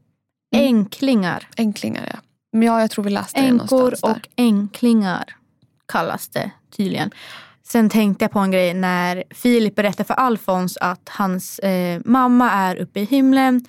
Änklingar. 0.53 1.49
Änklingar 1.57 2.11
ja. 2.13 2.19
Men 2.53 2.63
ja, 2.63 2.81
jag 2.81 2.91
tror 2.91 3.05
vi 3.05 3.11
läste 3.11 3.41
det 3.41 3.47
Änkor 3.47 3.77
någonstans 3.77 4.01
där. 4.01 4.11
och 4.11 4.29
änklingar 4.37 5.37
kallas 5.87 6.29
det 6.29 6.51
tydligen. 6.77 7.11
Sen 7.69 7.89
tänkte 7.89 8.25
jag 8.25 8.33
på 8.33 8.39
en 8.39 8.51
grej 8.51 8.75
när 8.75 9.25
Filip 9.31 9.75
berättade 9.75 10.05
för 10.07 10.15
Alfons 10.15 10.77
att 10.81 11.09
hans 11.09 11.59
eh, 11.59 12.01
mamma 12.05 12.51
är 12.51 12.77
uppe 12.77 13.01
i 13.01 13.05
himlen 13.05 13.65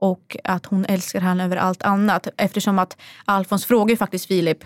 och 0.00 0.36
att 0.44 0.66
hon 0.66 0.84
älskar 0.84 1.20
han 1.20 1.40
över 1.40 1.56
allt 1.56 1.82
annat. 1.82 2.28
Eftersom 2.36 2.78
att 2.78 2.96
Alfons 3.24 3.66
frågar 3.66 3.90
ju 3.90 3.96
faktiskt 3.96 4.26
Filip, 4.26 4.64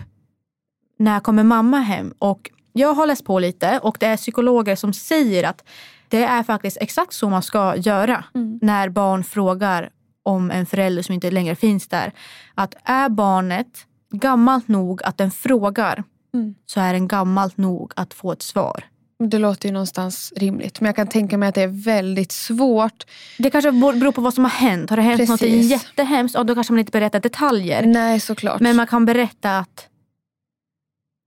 när 0.99 1.19
kommer 1.19 1.43
mamma 1.43 1.79
hem? 1.79 2.13
Och 2.19 2.51
jag 2.73 2.93
har 2.93 3.05
läst 3.05 3.25
på 3.25 3.39
lite 3.39 3.79
och 3.79 3.97
det 3.99 4.05
är 4.05 4.17
psykologer 4.17 4.75
som 4.75 4.93
säger 4.93 5.43
att 5.43 5.63
det 6.09 6.23
är 6.23 6.43
faktiskt 6.43 6.77
exakt 6.81 7.13
så 7.13 7.29
man 7.29 7.43
ska 7.43 7.75
göra 7.75 8.23
när 8.61 8.89
barn 8.89 9.23
frågar 9.23 9.89
om 10.23 10.51
en 10.51 10.65
förälder 10.65 11.03
som 11.03 11.13
inte 11.13 11.31
längre 11.31 11.55
finns 11.55 11.87
där. 11.87 12.11
Att 12.55 12.75
är 12.83 13.09
barnet 13.09 13.85
gammalt 14.11 14.67
nog 14.67 15.03
att 15.03 15.17
den 15.17 15.31
frågar 15.31 16.03
Mm. 16.35 16.55
så 16.65 16.79
är 16.79 16.93
den 16.93 17.07
gammalt 17.07 17.57
nog 17.57 17.93
att 17.95 18.13
få 18.13 18.31
ett 18.31 18.41
svar. 18.41 18.83
Det 19.19 19.39
låter 19.39 19.69
ju 19.69 19.73
någonstans 19.73 20.33
rimligt. 20.35 20.81
Men 20.81 20.85
jag 20.85 20.95
kan 20.95 21.07
tänka 21.07 21.37
mig 21.37 21.49
att 21.49 21.55
det 21.55 21.61
är 21.61 21.83
väldigt 21.85 22.31
svårt. 22.31 23.05
Det 23.37 23.49
kanske 23.49 23.71
beror 23.71 24.11
på 24.11 24.21
vad 24.21 24.33
som 24.33 24.43
har 24.43 24.51
hänt. 24.51 24.89
Har 24.89 24.97
det 24.97 25.03
hänt 25.03 25.17
Precis. 25.17 25.41
något 25.41 25.71
jättehemskt, 25.71 26.35
ja, 26.35 26.43
då 26.43 26.55
kanske 26.55 26.73
man 26.73 26.79
inte 26.79 26.91
berättar 26.91 27.19
detaljer. 27.19 27.85
Nej, 27.85 28.19
såklart. 28.19 28.61
Men 28.61 28.75
man 28.75 28.87
kan 28.87 29.05
berätta 29.05 29.57
att... 29.59 29.87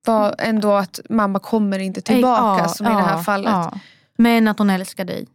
Var 0.07 0.35
ändå 0.39 0.73
att 0.73 1.01
mamma 1.11 1.39
kommer 1.39 1.79
inte 1.79 2.01
tillbaka 2.01 2.63
Ja, 2.63 2.69
som 2.69 2.87
i 2.87 2.89
det 2.89 2.95
här 2.95 3.17
ja, 3.17 3.23
fallet. 3.23 3.51
Ja. 3.51 3.71
ja. 3.73 3.81
Men 4.17 4.49
att 4.49 4.59
hon 4.59 4.71
älskar 4.71 5.05
dig. 5.05 5.27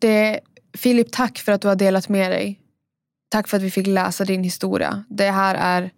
Det, 0.00 0.40
Filip, 0.76 1.12
tack 1.12 1.38
för 1.38 1.52
att 1.52 1.60
du 1.60 1.68
har 1.68 1.76
delat 1.76 2.08
med 2.08 2.30
dig. 2.30 2.60
Tack 3.28 3.48
för 3.48 3.56
att 3.56 3.62
vi 3.62 3.70
fick 3.70 3.86
läsa 3.86 4.24
din 4.24 4.44
historia. 4.44 5.04
Det 5.08 5.30
här 5.30 5.54
är... 5.54 5.90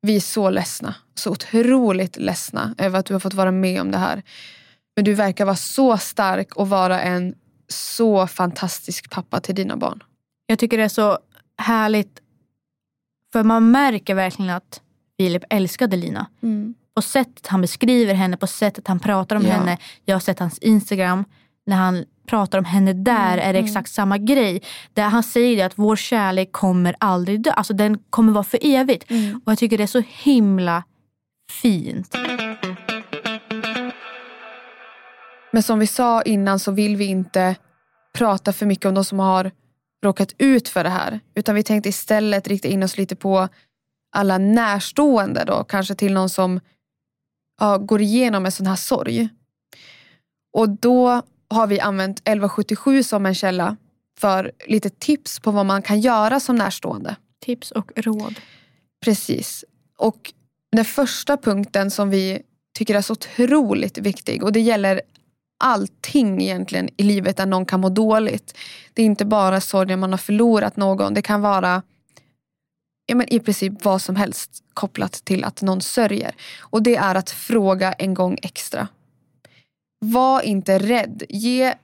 Vi 0.00 0.16
är 0.16 0.20
så 0.20 0.50
ledsna. 0.50 0.94
Så 1.14 1.30
otroligt 1.30 2.16
ledsna 2.16 2.74
över 2.78 2.98
att 2.98 3.06
du 3.06 3.14
har 3.14 3.20
fått 3.20 3.34
vara 3.34 3.50
med 3.50 3.80
om 3.80 3.90
det 3.90 3.98
här. 3.98 4.22
Men 4.96 5.04
du 5.04 5.14
verkar 5.14 5.44
vara 5.44 5.56
så 5.56 5.98
stark 5.98 6.56
och 6.56 6.68
vara 6.68 7.00
en 7.02 7.34
så 7.68 8.26
fantastisk 8.26 9.10
pappa 9.10 9.40
till 9.40 9.54
dina 9.54 9.76
barn. 9.76 10.02
Jag 10.46 10.58
tycker 10.58 10.78
det 10.78 10.84
är 10.84 10.88
så 10.88 11.18
härligt. 11.58 12.20
För 13.32 13.42
man 13.42 13.70
märker 13.70 14.14
verkligen 14.14 14.50
att 14.50 14.80
Filip 15.18 15.44
älskade 15.50 15.96
Lina. 15.96 16.26
På 16.94 17.02
sättet 17.02 17.46
han 17.46 17.60
beskriver 17.60 18.14
henne, 18.14 18.36
på 18.36 18.46
sättet 18.46 18.88
han 18.88 19.00
pratar 19.00 19.36
om 19.36 19.42
Ja. 19.46 19.52
henne. 19.52 19.78
Jag 20.04 20.14
har 20.14 20.20
sett 20.20 20.38
hans 20.38 20.58
Instagram. 20.58 21.24
När 21.68 21.76
han 21.76 22.04
pratar 22.26 22.58
om 22.58 22.64
henne 22.64 22.92
där 22.92 23.32
Mm, 23.32 23.48
är 23.48 23.52
det 23.52 23.58
exakt 23.58 23.90
samma 23.90 24.18
grej. 24.18 24.62
Där 24.94 25.08
han 25.08 25.22
säger 25.22 25.66
att 25.66 25.72
vår 25.76 25.96
kärlek 25.96 26.52
kommer 26.52 26.96
aldrig 27.00 27.42
dö. 27.42 27.50
Alltså 27.50 27.72
den 27.72 27.98
kommer 28.10 28.32
vara 28.32 28.44
för 28.44 28.58
evigt. 28.62 29.10
Mm. 29.10 29.40
Och 29.44 29.52
jag 29.52 29.58
tycker 29.58 29.78
det 29.78 29.82
är 29.82 29.86
så 29.86 30.02
himla 30.08 30.84
fint. 31.62 32.14
Men 35.52 35.62
som 35.62 35.78
vi 35.78 35.86
sa 35.86 36.22
innan 36.22 36.58
så 36.58 36.72
vill 36.72 36.96
vi 36.96 37.04
inte 37.04 37.56
prata 38.14 38.52
för 38.52 38.66
mycket 38.66 38.86
om 38.86 38.94
de 38.94 39.04
som 39.04 39.18
har 39.18 39.50
råkat 40.04 40.34
ut 40.38 40.68
för 40.68 40.84
det 40.84 40.90
här. 40.90 41.20
Utan 41.34 41.54
vi 41.54 41.62
tänkte 41.62 41.88
istället 41.88 42.48
rikta 42.48 42.68
in 42.68 42.82
oss 42.82 42.98
lite 42.98 43.16
på 43.16 43.48
alla 44.12 44.38
närstående 44.38 45.44
då. 45.44 45.64
Kanske 45.64 45.94
till 45.94 46.12
någon 46.14 46.28
som 46.28 46.60
ja, 47.60 47.78
går 47.78 48.00
igenom 48.00 48.46
en 48.46 48.52
sån 48.52 48.66
här 48.66 48.76
sorg. 48.76 49.28
Och 50.52 50.68
då 50.68 51.22
har 51.50 51.66
vi 51.66 51.80
använt 51.80 52.18
1177 52.18 53.02
som 53.02 53.26
en 53.26 53.34
källa 53.34 53.76
för 54.18 54.52
lite 54.66 54.90
tips 54.90 55.40
på 55.40 55.50
vad 55.50 55.66
man 55.66 55.82
kan 55.82 56.00
göra 56.00 56.40
som 56.40 56.56
närstående. 56.56 57.16
Tips 57.40 57.70
och 57.70 57.92
råd. 57.96 58.40
Precis. 59.04 59.64
Och 59.98 60.32
den 60.72 60.84
första 60.84 61.36
punkten 61.36 61.90
som 61.90 62.10
vi 62.10 62.42
tycker 62.78 62.94
är 62.94 63.02
så 63.02 63.12
otroligt 63.12 63.98
viktig 63.98 64.44
och 64.44 64.52
det 64.52 64.60
gäller 64.60 65.00
allting 65.58 66.42
egentligen 66.42 66.88
i 66.96 67.02
livet 67.02 67.36
där 67.36 67.46
någon 67.46 67.66
kan 67.66 67.80
må 67.80 67.88
dåligt. 67.88 68.56
Det 68.92 69.02
är 69.02 69.06
inte 69.06 69.24
bara 69.24 69.60
sorg 69.60 69.88
när 69.88 69.96
man 69.96 70.10
har 70.10 70.18
förlorat 70.18 70.76
någon. 70.76 71.14
Det 71.14 71.22
kan 71.22 71.40
vara 71.40 71.82
ja, 73.06 73.14
men 73.14 73.32
i 73.32 73.40
princip 73.40 73.84
vad 73.84 74.02
som 74.02 74.16
helst 74.16 74.64
kopplat 74.74 75.12
till 75.12 75.44
att 75.44 75.62
någon 75.62 75.80
sörjer. 75.80 76.34
Och 76.60 76.82
det 76.82 76.96
är 76.96 77.14
att 77.14 77.30
fråga 77.30 77.92
en 77.92 78.14
gång 78.14 78.38
extra. 78.42 78.88
Var 79.98 80.42
inte 80.42 80.78
rädd. 80.78 81.22
Ge 81.28 81.74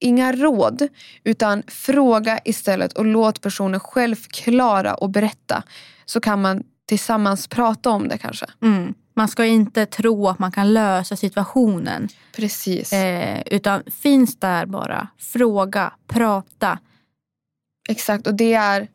inga 0.00 0.32
råd 0.32 0.88
utan 1.24 1.62
fråga 1.66 2.40
istället 2.44 2.92
och 2.92 3.04
låt 3.04 3.40
personen 3.40 3.80
själv 3.80 4.16
förklara 4.16 4.94
och 4.94 5.10
berätta. 5.10 5.62
Så 6.04 6.20
kan 6.20 6.40
man 6.42 6.62
tillsammans 6.88 7.48
prata 7.48 7.90
om 7.90 8.08
det 8.08 8.18
kanske. 8.18 8.46
Mm. 8.62 8.94
Man 9.14 9.28
ska 9.28 9.44
inte 9.44 9.86
tro 9.86 10.28
att 10.28 10.38
man 10.38 10.52
kan 10.52 10.72
lösa 10.72 11.16
situationen. 11.16 12.08
Precis. 12.36 12.92
Eh, 12.92 13.42
utan 13.46 13.82
finns 14.02 14.36
där 14.36 14.66
bara. 14.66 15.08
Fråga, 15.18 15.92
prata. 16.06 16.78
Exakt 17.88 18.26
och 18.26 18.34
det 18.34 18.54
är 18.54 18.88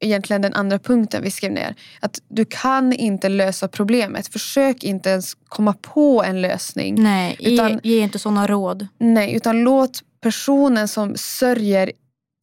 egentligen 0.00 0.42
den 0.42 0.54
andra 0.54 0.78
punkten 0.78 1.22
vi 1.22 1.30
skrev 1.30 1.52
ner. 1.52 1.74
Att 2.00 2.18
du 2.28 2.44
kan 2.44 2.92
inte 2.92 3.28
lösa 3.28 3.68
problemet. 3.68 4.28
Försök 4.28 4.84
inte 4.84 5.10
ens 5.10 5.34
komma 5.48 5.72
på 5.72 6.22
en 6.24 6.40
lösning. 6.42 7.02
Nej, 7.02 7.36
Utan- 7.40 7.80
ge, 7.82 8.00
inte 8.00 8.18
sådana 8.18 8.46
råd. 8.46 8.86
Nej, 8.98 9.34
utan 9.34 9.62
låt 9.62 10.02
personen 10.22 10.88
som 10.88 11.16
sörjer 11.16 11.92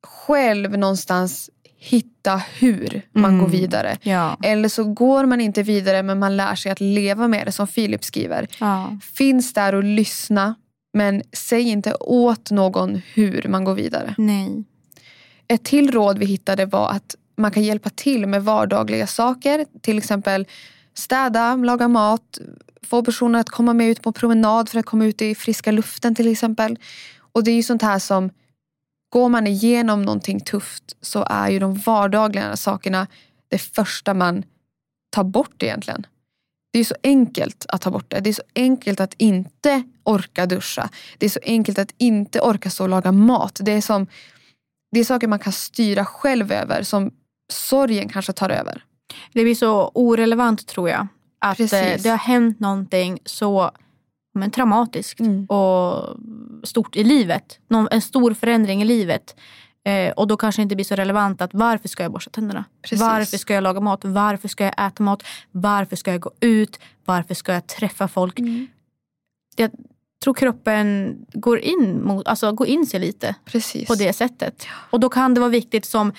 själv 0.08 0.78
någonstans 0.78 1.50
hitta 1.80 2.42
hur 2.60 3.02
man 3.12 3.26
Mm. 3.34 3.40
går 3.46 3.50
vidare. 3.52 3.98
Ja. 4.02 4.38
Eller 4.44 4.70
så 4.70 4.84
går 4.84 5.26
man 5.26 5.42
inte 5.42 5.64
vidare 5.64 6.04
men 6.04 6.20
man 6.20 6.38
lär 6.38 6.56
sig 6.56 6.72
att 6.72 6.80
leva 6.82 7.28
med 7.28 7.48
det 7.48 7.52
som 7.52 7.68
Filip 7.68 8.04
skriver. 8.04 8.48
ja. 8.60 8.98
Finns 9.14 9.54
där 9.54 9.76
och 9.76 9.84
lyssna 9.84 10.56
men 10.94 11.22
säg 11.34 11.62
inte 11.70 11.94
åt 12.00 12.52
någon 12.52 13.02
hur 13.14 13.46
man 13.50 13.64
går 13.64 13.74
vidare. 13.74 14.16
Nej. 14.18 14.64
Ett 15.48 15.64
till 15.64 15.92
råd 15.92 16.18
vi 16.18 16.26
hittade 16.26 16.66
var 16.66 16.90
att 16.92 17.16
man 17.38 17.52
kan 17.52 17.64
hjälpa 17.64 17.90
till 17.90 18.28
med 18.28 18.44
vardagliga 18.44 19.08
saker. 19.08 19.66
Till 19.82 19.98
exempel 19.98 20.48
städa, 20.94 21.56
laga 21.56 21.88
mat, 21.88 22.40
få 22.84 23.04
personer 23.04 23.40
att 23.40 23.50
komma 23.50 23.74
med 23.74 23.90
ut 23.90 24.02
på 24.02 24.12
promenad 24.12 24.70
för 24.70 24.80
att 24.80 24.86
komma 24.86 25.06
ut 25.06 25.22
i 25.22 25.36
friska 25.36 25.72
luften 25.72 26.16
till 26.16 26.32
exempel. 26.32 26.80
Och 27.32 27.44
det 27.44 27.52
är 27.52 27.56
ju 27.56 27.64
sånt 27.64 27.82
här 27.82 28.00
som, 28.00 28.30
går 29.10 29.30
man 29.30 29.48
igenom 29.48 30.02
någonting 30.02 30.40
tufft 30.40 30.98
så 31.02 31.28
är 31.30 31.50
ju 31.50 31.60
de 31.60 31.76
vardagliga 31.76 32.56
sakerna 32.56 33.08
det 33.48 33.58
första 33.58 34.14
man 34.14 34.44
tar 35.10 35.24
bort 35.24 35.64
egentligen. 35.64 36.06
Det 36.74 36.80
är 36.80 36.84
så 36.84 36.96
enkelt 37.04 37.66
att 37.70 37.82
ta 37.82 37.92
bort 37.92 38.12
det. 38.12 38.20
Det 38.20 38.30
är 38.30 38.34
så 38.34 38.44
enkelt 38.56 39.00
att 39.00 39.14
inte 39.18 39.84
orka 40.04 40.46
duscha. 40.46 40.90
Det 41.18 41.26
är 41.26 41.30
så 41.30 41.40
enkelt 41.44 41.80
att 41.80 41.94
inte 41.98 42.42
orka 42.42 42.70
stå 42.70 42.84
och 42.84 42.90
laga 42.90 43.12
mat. 43.12 43.60
Det 43.64 43.72
är, 43.72 43.82
som, 43.82 44.08
det 44.92 45.00
är 45.00 45.04
saker 45.04 45.28
man 45.28 45.40
kan 45.40 45.54
styra 45.54 46.06
själv 46.06 46.52
över 46.52 46.84
som 46.84 47.12
sorgen 47.50 48.10
kanske 48.10 48.34
tar 48.34 48.50
över. 48.50 48.84
Det 49.34 49.44
blir 49.44 49.56
så 49.56 49.92
orelevant 49.94 50.68
tror 50.68 50.90
jag. 50.90 51.08
Att 51.40 51.58
Precis. 51.58 51.74
eh, 51.74 52.02
det 52.02 52.10
har 52.10 52.18
hänt 52.18 52.60
någonting 52.60 53.20
så 53.26 53.72
men, 54.34 54.52
traumatiskt 54.52 55.20
Mm. 55.20 55.46
och 55.46 56.18
stort 56.64 56.96
i 56.96 57.04
livet. 57.04 57.60
Någon, 57.70 57.88
en 57.92 58.02
stor 58.02 58.34
förändring 58.34 58.82
i 58.82 58.86
livet. 58.86 59.36
Eh, 59.86 60.12
och 60.12 60.28
då 60.28 60.38
kanske 60.38 60.62
det 60.62 60.64
inte 60.64 60.76
blir 60.76 60.86
så 60.86 60.96
relevant 60.96 61.42
att 61.42 61.54
varför 61.54 61.88
ska 61.88 62.04
jag 62.04 62.12
borsta 62.12 62.32
tänderna? 62.32 62.66
Precis. 62.82 63.00
Varför 63.02 63.38
ska 63.38 63.54
jag 63.54 63.62
laga 63.64 63.80
mat? 63.80 64.00
Varför 64.06 64.48
ska 64.48 64.64
jag 64.64 64.88
äta 64.88 65.04
mat? 65.04 65.24
Varför 65.52 65.96
ska 65.96 66.12
jag 66.12 66.22
gå 66.22 66.32
ut? 66.40 66.80
Varför 67.06 67.34
ska 67.34 67.54
jag 67.54 67.68
träffa 67.68 68.08
folk? 68.08 68.40
Mm. 68.40 68.68
Jag 69.56 69.72
tror 70.24 70.34
kroppen 70.34 71.16
går 71.34 71.60
in, 71.60 72.02
mot, 72.04 72.28
alltså 72.28 72.52
går 72.52 72.68
in 72.68 72.86
sig 72.86 73.00
lite 73.00 73.36
Precis. 73.46 73.88
på 73.88 73.96
det 73.96 74.14
sättet. 74.14 74.68
Och 74.90 75.00
då 75.00 75.10
kan 75.10 75.34
det 75.34 75.40
vara 75.40 75.50
viktigt 75.50 75.86
som 75.86 76.14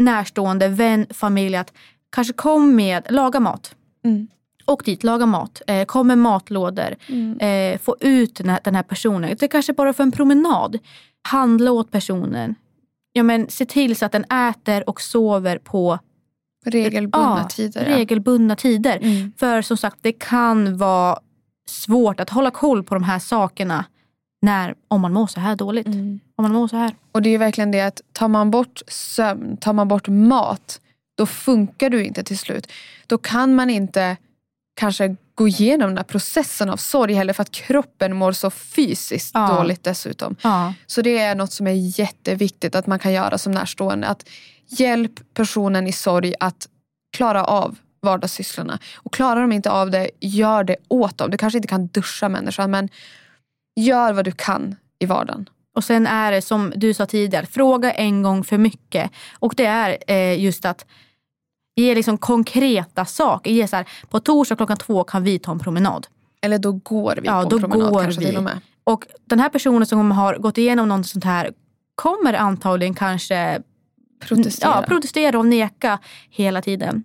närstående, 0.00 0.68
vän, 0.68 1.06
familj 1.10 1.56
att 1.56 1.72
kanske 2.10 2.32
kom 2.32 2.76
med, 2.76 3.06
laga 3.10 3.40
mat. 3.40 3.74
Mm. 4.04 4.28
Åk 4.66 4.84
dit, 4.84 5.04
laga 5.04 5.26
mat. 5.26 5.62
Eh, 5.66 5.84
kom 5.84 6.06
med 6.06 6.18
matlådor. 6.18 6.94
Mm. 7.06 7.38
Eh, 7.38 7.78
få 7.78 7.96
ut 8.00 8.34
den 8.34 8.48
här, 8.48 8.60
den 8.64 8.74
här 8.74 8.82
personen. 8.82 9.36
Det 9.40 9.48
kanske 9.48 9.72
bara 9.72 9.92
för 9.92 10.02
en 10.02 10.12
promenad. 10.12 10.78
Handla 11.28 11.72
åt 11.72 11.90
personen. 11.90 12.54
Ja, 13.12 13.22
men, 13.22 13.50
se 13.50 13.66
till 13.66 13.96
så 13.96 14.06
att 14.06 14.12
den 14.12 14.24
äter 14.24 14.88
och 14.88 15.00
sover 15.00 15.58
på 15.58 15.98
Regelbundna 16.64 17.40
ja, 17.42 17.48
tider. 17.48 17.86
ja. 17.90 17.96
regelbundna 17.96 18.56
tider. 18.56 18.98
Mm. 19.02 19.32
För 19.36 19.62
som 19.62 19.76
sagt, 19.76 19.96
det 20.00 20.12
kan 20.12 20.76
vara 20.76 21.18
svårt 21.68 22.20
att 22.20 22.30
hålla 22.30 22.50
koll 22.50 22.82
på 22.82 22.94
de 22.94 23.04
här 23.04 23.18
sakerna 23.18 23.84
när, 24.42 24.74
om 24.88 25.00
man 25.00 25.12
mår 25.12 25.26
så 25.26 25.40
här 25.40 25.56
dåligt. 25.56 25.86
Mm. 25.86 26.20
Om 26.40 26.42
man 26.42 26.52
mår 26.52 26.68
så 26.68 26.76
här. 26.76 26.94
Och 27.12 27.22
det 27.22 27.28
är 27.28 27.30
ju 27.30 27.38
verkligen 27.38 27.70
det 27.70 27.80
att 27.80 28.00
tar 28.12 28.28
man 28.28 28.50
bort 28.50 28.82
sömn, 28.88 29.56
tar 29.56 29.72
man 29.72 29.88
bort 29.88 30.08
mat, 30.08 30.80
då 31.14 31.26
funkar 31.26 31.90
du 31.90 32.04
inte 32.04 32.22
till 32.22 32.38
slut. 32.38 32.72
Då 33.06 33.18
kan 33.18 33.54
man 33.54 33.70
inte 33.70 34.16
kanske 34.76 35.16
gå 35.34 35.48
igenom 35.48 35.88
den 35.88 35.96
här 35.96 36.04
processen 36.04 36.70
av 36.70 36.76
sorg 36.76 37.14
heller 37.14 37.32
för 37.32 37.42
att 37.42 37.50
kroppen 37.50 38.16
mår 38.16 38.32
så 38.32 38.50
fysiskt 38.50 39.30
Ja. 39.34 39.56
dåligt 39.56 39.84
dessutom. 39.84 40.36
Ja. 40.42 40.74
Så 40.86 41.02
det 41.02 41.18
är 41.18 41.34
något 41.34 41.52
som 41.52 41.66
är 41.66 41.98
jätteviktigt 42.00 42.74
att 42.74 42.86
man 42.86 42.98
kan 42.98 43.12
göra 43.12 43.38
som 43.38 43.52
närstående. 43.52 44.06
Att 44.06 44.28
hjälp 44.66 45.34
personen 45.34 45.86
i 45.86 45.92
sorg 45.92 46.34
att 46.40 46.68
klara 47.16 47.44
av 47.44 47.78
vardagssysslorna. 48.00 48.78
Och 48.96 49.12
klarar 49.12 49.40
de 49.40 49.52
inte 49.52 49.70
av 49.70 49.90
det, 49.90 50.10
gör 50.20 50.64
det 50.64 50.76
åt 50.88 51.18
dem. 51.18 51.30
Du 51.30 51.38
kanske 51.38 51.58
inte 51.58 51.68
kan 51.68 51.86
duscha 51.86 52.28
människan 52.28 52.70
men 52.70 52.88
gör 53.80 54.12
vad 54.12 54.24
du 54.24 54.32
kan 54.32 54.76
i 54.98 55.06
vardagen. 55.06 55.48
Och 55.76 55.84
sen 55.84 56.06
är 56.06 56.32
det 56.32 56.42
som 56.42 56.72
du 56.76 56.94
sa 56.94 57.06
tidigare, 57.06 57.46
fråga 57.46 57.92
en 57.92 58.22
gång 58.22 58.44
för 58.44 58.58
mycket. 58.58 59.10
Och 59.38 59.54
det 59.56 59.66
är 59.66 59.98
eh, 60.06 60.40
just 60.40 60.64
att 60.64 60.86
ge 61.76 61.94
liksom 61.94 62.18
konkreta 62.18 63.04
saker. 63.04 63.50
Ge 63.50 63.68
så 63.68 63.76
här, 63.76 63.88
på 64.08 64.20
torsdag 64.20 64.56
klockan 64.56 64.76
två 64.76 65.04
kan 65.04 65.24
vi 65.24 65.38
ta 65.38 65.52
en 65.52 65.58
promenad. 65.58 66.06
Eller 66.42 66.58
då 66.58 66.72
går 66.72 67.18
vi 67.22 67.26
Ja, 67.26 67.46
på 67.50 67.56
en 67.56 67.60
promenad 67.60 67.92
går 67.92 68.02
kanske 68.02 68.20
vi. 68.20 68.26
till 68.26 68.36
och 68.36 68.42
med. 68.42 68.60
Och 68.84 69.06
den 69.24 69.40
här 69.40 69.48
personen 69.48 69.86
som 69.86 70.10
har 70.10 70.34
gått 70.34 70.58
igenom 70.58 70.88
något 70.88 71.06
sånt 71.06 71.24
här 71.24 71.52
kommer 71.94 72.34
antagligen 72.34 72.94
kanske 72.94 73.62
Protestera. 74.20 74.70
Ja, 74.70 74.84
protestera 74.88 75.38
och 75.38 75.46
neka 75.46 75.98
hela 76.30 76.62
tiden. 76.62 77.04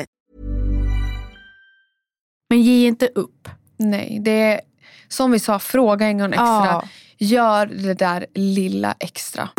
Men 2.51 2.61
ge 2.61 2.87
inte 2.87 3.09
upp. 3.15 3.49
Nej, 3.77 4.19
det 4.21 4.31
är 4.31 4.61
som 5.07 5.31
vi 5.31 5.39
sa, 5.39 5.59
fråga 5.59 6.05
en 6.05 6.17
gång 6.17 6.29
extra. 6.29 6.43
Ja. 6.45 6.83
Gör 7.17 7.65
det 7.65 7.93
där 7.93 8.25
lilla 8.33 8.95
extra. 8.99 9.49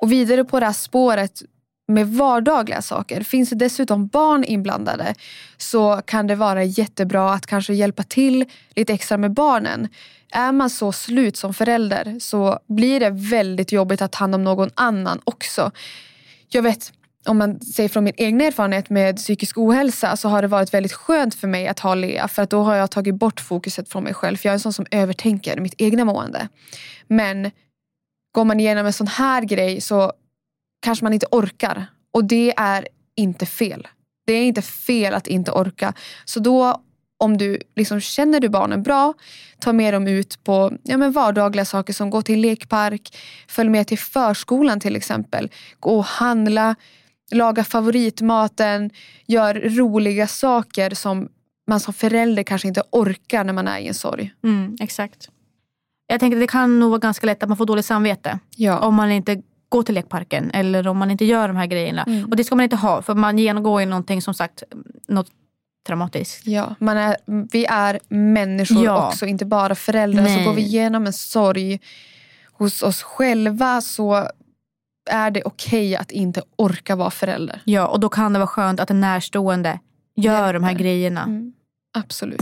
Och 0.00 0.12
vidare 0.12 0.44
på 0.44 0.60
det 0.60 0.66
här 0.66 0.72
spåret 0.72 1.42
med 1.88 2.08
vardagliga 2.08 2.82
saker. 2.82 3.22
Finns 3.22 3.50
det 3.50 3.56
dessutom 3.56 4.06
barn 4.06 4.44
inblandade 4.44 5.14
så 5.56 6.02
kan 6.04 6.26
det 6.26 6.34
vara 6.34 6.64
jättebra 6.64 7.32
att 7.32 7.46
kanske 7.46 7.74
hjälpa 7.74 8.02
till 8.02 8.44
lite 8.76 8.92
extra 8.92 9.16
med 9.16 9.32
barnen. 9.32 9.88
Är 10.32 10.52
man 10.52 10.70
så 10.70 10.92
slut 10.92 11.36
som 11.36 11.54
förälder 11.54 12.16
så 12.20 12.58
blir 12.66 13.00
det 13.00 13.10
väldigt 13.10 13.72
jobbigt 13.72 14.02
att 14.02 14.12
ta 14.12 14.18
hand 14.18 14.34
om 14.34 14.44
någon 14.44 14.70
annan 14.74 15.20
också. 15.24 15.70
Jag 16.48 16.62
vet, 16.62 16.92
om 17.26 17.38
man 17.38 17.60
säger 17.60 17.88
från 17.88 18.04
min 18.04 18.14
egen 18.16 18.40
erfarenhet 18.40 18.90
med 18.90 19.16
psykisk 19.16 19.58
ohälsa 19.58 20.16
så 20.16 20.28
har 20.28 20.42
det 20.42 20.48
varit 20.48 20.74
väldigt 20.74 20.92
skönt 20.92 21.34
för 21.34 21.48
mig 21.48 21.68
att 21.68 21.80
ha 21.80 21.94
Lea 21.94 22.28
för 22.28 22.42
att 22.42 22.50
då 22.50 22.62
har 22.62 22.76
jag 22.76 22.90
tagit 22.90 23.14
bort 23.14 23.40
fokuset 23.40 23.88
från 23.88 24.04
mig 24.04 24.14
själv. 24.14 24.36
För 24.36 24.48
jag 24.48 24.52
är 24.52 24.56
en 24.56 24.60
sån 24.60 24.72
som 24.72 24.86
övertänker 24.90 25.60
mitt 25.60 25.74
egna 25.78 26.04
mående. 26.04 26.48
Men 27.06 27.50
går 28.34 28.44
man 28.44 28.60
igenom 28.60 28.86
en 28.86 28.92
sån 28.92 29.06
här 29.06 29.42
grej 29.42 29.80
så 29.80 30.12
kanske 30.82 31.04
man 31.04 31.12
inte 31.12 31.26
orkar. 31.30 31.86
Och 32.14 32.24
det 32.24 32.54
är 32.56 32.88
inte 33.16 33.46
fel. 33.46 33.88
Det 34.26 34.32
är 34.32 34.44
inte 34.44 34.62
fel 34.62 35.14
att 35.14 35.26
inte 35.26 35.52
orka. 35.52 35.94
Så 36.24 36.40
då 36.40 36.82
om 37.18 37.38
du 37.38 37.58
liksom 37.76 38.00
känner 38.00 38.40
du 38.40 38.48
barnen 38.48 38.82
bra, 38.82 39.14
ta 39.58 39.72
med 39.72 39.94
dem 39.94 40.08
ut 40.08 40.44
på 40.44 40.72
ja, 40.82 40.96
men 40.96 41.12
vardagliga 41.12 41.64
saker 41.64 41.92
som 41.92 42.10
gå 42.10 42.22
till 42.22 42.40
lekpark, 42.40 43.18
följ 43.48 43.70
med 43.70 43.86
till 43.86 43.98
förskolan 43.98 44.80
till 44.80 44.96
exempel. 44.96 45.50
Gå 45.80 45.98
och 45.98 46.04
handla, 46.04 46.76
laga 47.30 47.64
favoritmaten, 47.64 48.90
gör 49.26 49.54
roliga 49.54 50.26
saker 50.26 50.90
som 50.94 51.28
man 51.68 51.80
som 51.80 51.94
förälder 51.94 52.42
kanske 52.42 52.68
inte 52.68 52.82
orkar 52.90 53.44
när 53.44 53.52
man 53.52 53.68
är 53.68 53.78
i 53.78 53.88
en 53.88 53.94
sorg. 53.94 54.34
Mm, 54.44 54.76
exakt. 54.80 55.28
Jag 56.06 56.20
tänker 56.20 56.36
att 56.36 56.42
det 56.42 56.46
kan 56.46 56.80
nog 56.80 56.90
vara 56.90 56.98
ganska 56.98 57.26
lätt 57.26 57.42
att 57.42 57.48
man 57.48 57.58
får 57.58 57.66
dåligt 57.66 57.86
samvete. 57.86 58.38
Ja. 58.56 58.78
Om 58.78 58.94
man 58.94 59.10
inte 59.10 59.42
går 59.68 59.82
till 59.82 59.94
lekparken 59.94 60.50
eller 60.50 60.88
om 60.88 60.96
man 60.98 61.10
inte 61.10 61.24
gör 61.24 61.48
de 61.48 61.56
här 61.56 61.66
grejerna. 61.66 62.06
Och 62.30 62.36
det 62.36 62.44
ska 62.44 62.54
man 62.54 62.64
inte 62.64 62.76
ha 62.76 63.02
för 63.02 63.14
man 63.14 63.38
genomgår 63.38 63.80
ju 63.80 63.86
någonting 63.86 64.22
som 64.22 64.34
sagt 64.34 64.62
något 65.08 65.30
traumatiskt. 65.86 66.46
Ja, 66.46 66.74
man 66.78 66.96
är, 66.96 67.16
vi 67.52 67.64
är 67.64 68.00
människor 68.08 68.84
Ja. 68.84 69.08
också, 69.08 69.26
inte 69.26 69.44
bara 69.44 69.74
föräldrar. 69.74 70.22
Nej. 70.22 70.38
Så 70.38 70.44
går 70.44 70.54
vi 70.56 70.62
igenom 70.62 71.06
en 71.06 71.12
sorg 71.12 71.80
hos 72.52 72.82
oss 72.82 73.02
själva 73.02 73.80
så 73.80 74.28
är 75.10 75.30
det 75.30 75.42
okej 75.44 75.96
att 75.96 76.10
inte 76.10 76.42
orka 76.56 76.96
vara 76.96 77.10
förälder. 77.10 77.62
Ja, 77.64 77.86
och 77.86 78.00
då 78.00 78.08
kan 78.08 78.32
det 78.32 78.38
vara 78.38 78.46
skönt 78.46 78.80
att 78.80 78.90
en 78.90 79.00
närstående 79.00 79.80
gör 80.16 80.52
de 80.52 80.64
här 80.64 80.70
Hjälper. 80.70 80.84
grejerna. 80.84 81.22
Mm, 81.22 81.52
absolut. 81.98 82.40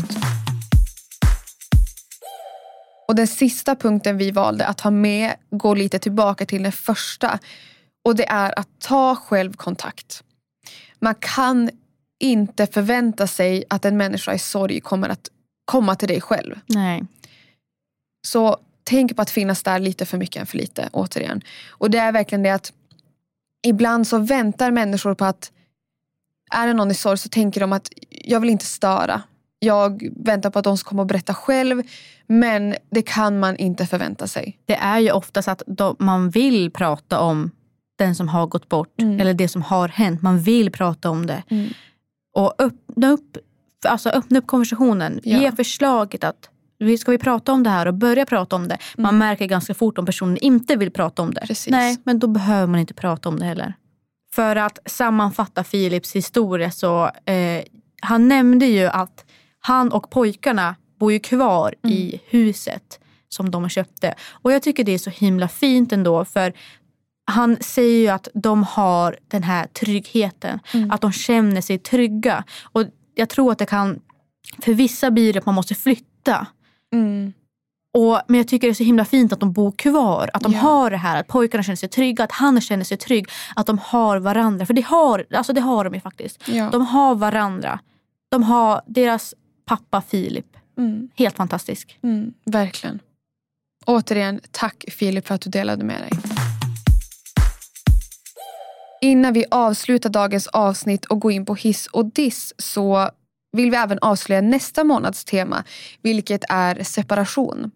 Och 3.08 3.14
den 3.14 3.26
sista 3.26 3.76
punkten 3.76 4.16
vi 4.16 4.30
valde 4.30 4.66
att 4.66 4.80
ha 4.80 4.90
med 4.90 5.34
går 5.50 5.76
lite 5.76 5.98
tillbaka 5.98 6.46
till 6.46 6.62
den 6.62 6.72
första. 6.72 7.38
Och 8.04 8.16
det 8.16 8.28
är 8.28 8.58
att 8.58 8.68
ta 8.78 9.16
självkontakt. 9.16 10.22
Man 11.00 11.14
kan 11.14 11.70
inte 12.20 12.66
förvänta 12.66 13.26
sig 13.26 13.64
att 13.70 13.84
en 13.84 13.96
människa 13.96 14.34
i 14.34 14.38
sorg 14.38 14.80
kommer 14.80 15.08
att 15.08 15.28
komma 15.64 15.94
till 15.94 16.08
dig 16.08 16.20
själv. 16.20 16.60
Nej. 16.66 17.04
Så 18.26 18.56
tänk 18.88 19.16
på 19.16 19.22
att 19.22 19.30
finnas 19.30 19.62
där 19.62 19.78
lite 19.78 20.06
för 20.06 20.18
mycket 20.18 20.40
än 20.40 20.46
för 20.46 20.58
lite, 20.58 20.88
återigen. 20.92 21.40
Och 21.70 21.90
det 21.90 21.98
är 21.98 22.12
verkligen 22.12 22.42
det 22.42 22.50
att 22.50 22.72
ibland 23.66 24.06
så 24.06 24.18
väntar 24.18 24.70
människor 24.70 25.14
på 25.14 25.24
att 25.24 25.52
är 26.54 26.66
det 26.66 26.72
någon 26.72 26.90
i 26.90 26.94
sorg 26.94 27.18
så 27.18 27.28
tänker 27.28 27.60
de 27.60 27.72
att 27.72 27.88
jag 28.10 28.40
vill 28.40 28.50
inte 28.50 28.64
störa. 28.64 29.22
Jag 29.58 30.08
väntar 30.16 30.50
på 30.50 30.58
att 30.58 30.64
de 30.64 30.78
ska 30.78 30.88
komma 30.88 31.02
och 31.02 31.08
berätta 31.08 31.34
själv. 31.34 31.82
Men 32.26 32.74
det 32.90 33.02
kan 33.02 33.38
man 33.40 33.56
inte 33.56 33.86
förvänta 33.86 34.26
sig. 34.26 34.58
Det 34.66 34.74
är 34.74 34.98
ju 34.98 35.10
oftast 35.10 35.48
att 35.48 35.62
de, 35.66 35.96
man 35.98 36.30
vill 36.30 36.70
prata 36.70 37.20
om 37.20 37.50
den 37.98 38.14
som 38.14 38.28
har 38.28 38.46
gått 38.46 38.68
bort 38.68 39.00
Mm. 39.00 39.20
eller 39.20 39.34
det 39.34 39.48
som 39.48 39.62
har 39.62 39.88
hänt. 39.88 40.22
Man 40.22 40.38
vill 40.40 40.70
prata 40.72 41.10
om 41.10 41.26
det. 41.26 41.42
Mm. 41.50 41.68
Och 42.34 42.54
öppna 42.58 43.10
upp, 43.10 43.36
alltså 43.88 44.10
öppna 44.10 44.38
upp 44.38 44.46
konversationen. 44.46 45.20
Ja. 45.24 45.40
Ge 45.40 45.52
förslaget 45.52 46.24
att 46.24 46.50
vi 46.78 46.98
ska 46.98 47.10
vi 47.10 47.18
prata 47.18 47.52
om 47.52 47.62
det 47.62 47.70
här 47.70 47.86
och 47.86 47.94
börja 47.94 48.26
prata 48.26 48.56
om 48.56 48.68
det. 48.68 48.78
Man 48.96 49.18
märker 49.18 49.46
ganska 49.46 49.74
fort 49.74 49.98
om 49.98 50.06
personen 50.06 50.36
inte 50.36 50.76
vill 50.76 50.90
prata 50.90 51.22
om 51.22 51.34
det. 51.34 51.40
Mm. 51.40 51.48
Precis. 51.48 51.70
Nej, 51.70 51.96
men 52.04 52.18
då 52.18 52.26
behöver 52.26 52.66
man 52.66 52.80
inte 52.80 52.94
prata 52.94 53.28
om 53.28 53.38
det 53.38 53.44
heller. 53.44 53.74
För 54.32 54.56
att 54.56 54.78
sammanfatta 54.86 55.64
Philips 55.64 56.16
historia 56.16 56.70
så 56.70 57.04
eh, 57.04 57.62
han 58.02 58.28
nämnde 58.28 58.66
ju 58.66 58.86
att 58.86 59.24
han 59.60 59.92
och 59.92 60.10
pojkarna 60.10 60.74
bor 61.00 61.12
ju 61.12 61.18
kvar 61.18 61.74
i 61.86 62.20
huset 62.28 63.00
som 63.28 63.50
de 63.50 63.68
köpte. 63.68 64.14
Och 64.30 64.52
jag 64.52 64.62
tycker 64.62 64.84
det 64.84 64.92
är 64.92 64.98
så 64.98 65.10
himla 65.10 65.48
fint 65.48 65.92
ändå 65.92 66.24
för 66.24 66.52
han 67.30 67.56
säger 67.60 67.98
ju 67.98 68.08
att 68.08 68.28
de 68.34 68.62
har 68.62 69.18
den 69.28 69.42
här 69.42 69.66
tryggheten. 69.66 70.60
Att 70.90 71.00
de 71.00 71.12
känner 71.12 71.60
sig 71.60 71.78
trygga. 71.78 72.44
Och 72.62 72.84
jag 73.14 73.28
tror 73.28 73.52
att 73.52 73.58
det 73.58 73.66
kan, 73.66 74.00
för 74.62 74.74
vissa 74.74 75.10
blir 75.10 75.32
det 75.32 75.38
att 75.38 75.46
man 75.46 75.54
måste 75.54 75.74
flytta. 75.74 76.46
Mm. 76.94 77.32
Och, 77.94 78.20
men 78.28 78.38
jag 78.38 78.48
tycker 78.48 78.66
det 78.66 78.72
är 78.72 78.74
så 78.74 78.82
himla 78.84 79.04
fint 79.04 79.32
att 79.32 79.40
de 79.40 79.52
bor 79.52 79.72
kvar. 79.72 80.30
Att 80.32 80.42
de 80.42 80.52
Ja. 80.52 80.58
har 80.58 80.90
det 80.90 80.96
här, 80.96 81.20
att 81.20 81.26
pojkarna 81.26 81.62
känner 81.62 81.76
sig 81.76 81.88
trygga, 81.88 82.24
att 82.24 82.32
han 82.32 82.60
känner 82.60 82.84
sig 82.84 82.96
trygg. 82.96 83.26
Att 83.56 83.66
de 83.66 83.78
har 83.78 84.18
varandra. 84.18 84.66
För 84.66 84.74
det 84.74 84.80
har, 84.82 85.26
alltså 85.34 85.52
det 85.52 85.60
har 85.60 85.84
de 85.84 85.94
ju 85.94 86.00
faktiskt. 86.00 86.48
Ja. 86.48 86.68
De 86.72 86.86
har 86.86 87.14
varandra. 87.14 87.80
De 88.28 88.42
har 88.42 88.82
deras 88.86 89.34
pappa 89.64 90.00
Filip. 90.02 90.46
Mm. 90.78 91.08
Helt 91.16 91.36
fantastisk. 91.36 91.98
Mm. 92.02 92.32
Verkligen. 92.44 92.98
Återigen, 93.86 94.40
tack 94.50 94.84
Filip 94.88 95.26
för 95.26 95.34
att 95.34 95.40
du 95.40 95.50
delade 95.50 95.84
med 95.84 96.00
dig. 96.00 96.10
Innan 99.00 99.32
vi 99.32 99.44
avslutar 99.50 100.10
dagens 100.10 100.46
avsnitt 100.46 101.04
och 101.04 101.20
går 101.20 101.32
in 101.32 101.46
på 101.46 101.54
hiss 101.54 101.86
och 101.86 102.04
diss 102.04 102.54
så 102.58 103.10
vill 103.52 103.70
vi 103.70 103.76
även 103.76 103.98
avslöja 104.02 104.40
nästa 104.40 104.84
månads 104.84 105.24
tema, 105.24 105.64
vilket 106.02 106.44
är 106.48 106.82
separation. 106.82 107.70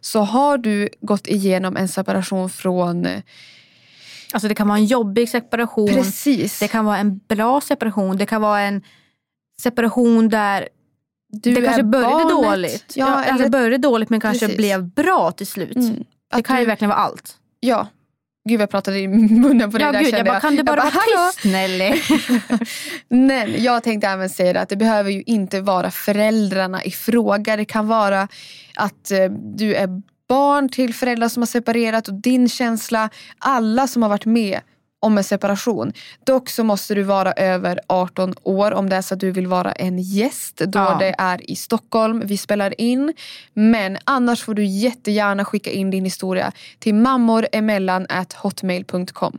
Så 0.00 0.20
har 0.20 0.58
du 0.58 0.88
gått 1.00 1.26
igenom 1.26 1.76
en 1.76 1.88
separation 1.88 2.50
från... 2.50 3.06
Alltså 4.32 4.48
det 4.48 4.54
kan 4.54 4.68
vara 4.68 4.78
en 4.78 4.84
jobbig 4.86 5.28
separation. 5.28 5.88
Precis. 5.88 6.58
Det 6.60 6.68
kan 6.68 6.84
vara 6.84 6.98
en 6.98 7.18
bra 7.18 7.60
separation. 7.60 8.16
Det 8.16 8.26
kan 8.26 8.40
vara 8.42 8.60
en 8.60 8.82
separation 9.62 10.28
där 10.28 10.68
Du 11.28 11.54
det 11.54 11.62
kanske 11.62 11.82
började 11.82 12.10
barnet. 12.24 12.28
dåligt. 12.30 12.92
Ja, 12.96 13.06
Ja, 13.06 13.14
alltså 13.14 13.32
eller- 13.34 13.44
det 13.44 13.50
började 13.50 13.78
dåligt 13.78 14.10
men 14.10 14.20
kanske 14.20 14.46
Precis. 14.46 14.56
blev 14.56 14.84
bra 14.88 15.30
till 15.32 15.46
slut. 15.46 15.76
Mm. 15.76 16.04
Det 16.36 16.42
kan 16.42 16.56
ju 16.56 16.62
du- 16.62 16.66
verkligen 16.66 16.88
vara 16.88 16.98
allt. 16.98 17.36
Ja. 17.60 17.86
Gud 18.48 18.60
jag 18.60 18.70
pratade 18.70 18.98
i 18.98 19.08
munnen 19.08 19.70
på 19.70 19.78
dig 19.78 19.86
Ja, 19.86 19.92
där 19.92 20.00
gud, 20.00 20.10
kände 20.10 20.18
jag 20.18 20.26
bara, 20.26 20.40
kan 20.40 20.56
du 20.56 20.62
bara 20.62 20.76
vara 20.76 20.90
"Hallå?" 20.90 21.30
tyst 21.32 21.44
Nelly? 21.44 22.02
Men 23.26 23.62
jag 23.62 23.82
tänkte 23.82 24.08
även 24.08 24.28
säga 24.30 24.52
det 24.52 24.60
att 24.60 24.68
det 24.68 24.76
behöver 24.76 25.10
ju 25.10 25.22
inte 25.26 25.60
vara 25.60 25.90
föräldrarna 25.90 26.84
i 26.84 26.90
fråga. 26.90 27.56
Det 27.56 27.64
kan 27.64 27.88
vara 27.88 28.28
att 28.76 29.10
eh, 29.10 29.24
du 29.56 29.74
är 29.74 29.88
barn 30.28 30.68
till 30.68 30.94
föräldrar 30.94 31.28
som 31.28 31.42
har 31.42 31.46
separerat 31.46 32.08
och 32.08 32.14
din 32.14 32.48
känsla. 32.48 33.10
Alla 33.38 33.86
som 33.86 34.02
har 34.02 34.08
varit 34.08 34.24
med 34.26 34.60
om 35.00 35.18
en 35.18 35.24
separation. 35.24 35.92
Dock 36.24 36.48
så 36.48 36.64
måste 36.64 36.94
du 36.94 37.02
vara 37.02 37.32
över 37.32 37.80
18 37.86 38.34
år 38.42 38.72
om 38.72 38.88
det 38.88 38.96
är 38.96 39.02
så 39.02 39.14
att 39.14 39.20
du 39.20 39.30
vill 39.30 39.46
vara 39.46 39.72
en 39.72 39.98
gäst 39.98 40.56
då 40.56 40.78
Ja. 40.78 40.96
det 41.00 41.14
är 41.18 41.50
i 41.50 41.56
Stockholm 41.56 42.22
vi 42.24 42.36
spelar 42.36 42.80
in. 42.80 43.12
Men 43.54 43.96
annars 44.04 44.42
får 44.42 44.54
du 44.54 44.64
jättegärna 44.64 45.44
skicka 45.44 45.70
in 45.70 45.90
din 45.90 46.04
historia 46.04 46.52
till 46.78 46.94
mammoremellan@hotmail.com. 46.94 49.38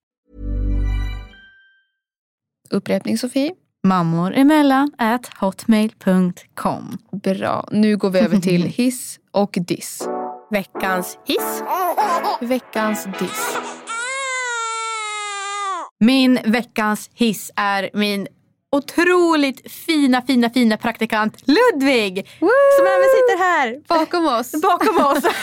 Upprepning 2.71 3.17
Sofie. 3.17 3.51
Mammor 3.83 4.33
emellan 4.33 4.91
at 4.97 5.29
hotmail.com. 5.39 6.97
Bra. 7.11 7.67
Nu 7.71 7.97
går 7.97 8.09
vi 8.09 8.19
över 8.19 8.37
till 8.37 8.63
hiss 8.77 9.19
och 9.31 9.57
diss. 9.67 10.07
Veckans 10.51 11.17
hiss. 11.25 11.63
Veckans 12.41 13.07
diss. 13.19 13.57
Min 15.99 16.39
veckans 16.45 17.09
hiss 17.13 17.51
är 17.55 17.89
min 17.93 18.27
otroligt 18.71 19.71
fina, 19.71 20.21
fina, 20.21 20.49
fina 20.49 20.77
praktikant 20.77 21.47
Ludvig. 21.47 22.29
Som 22.39 22.87
även 22.87 23.09
sitter 23.15 23.37
här 23.37 23.81
Bakom 23.87 24.25
oss. 24.25 24.51
bakom 24.61 25.05
oss. 25.05 25.23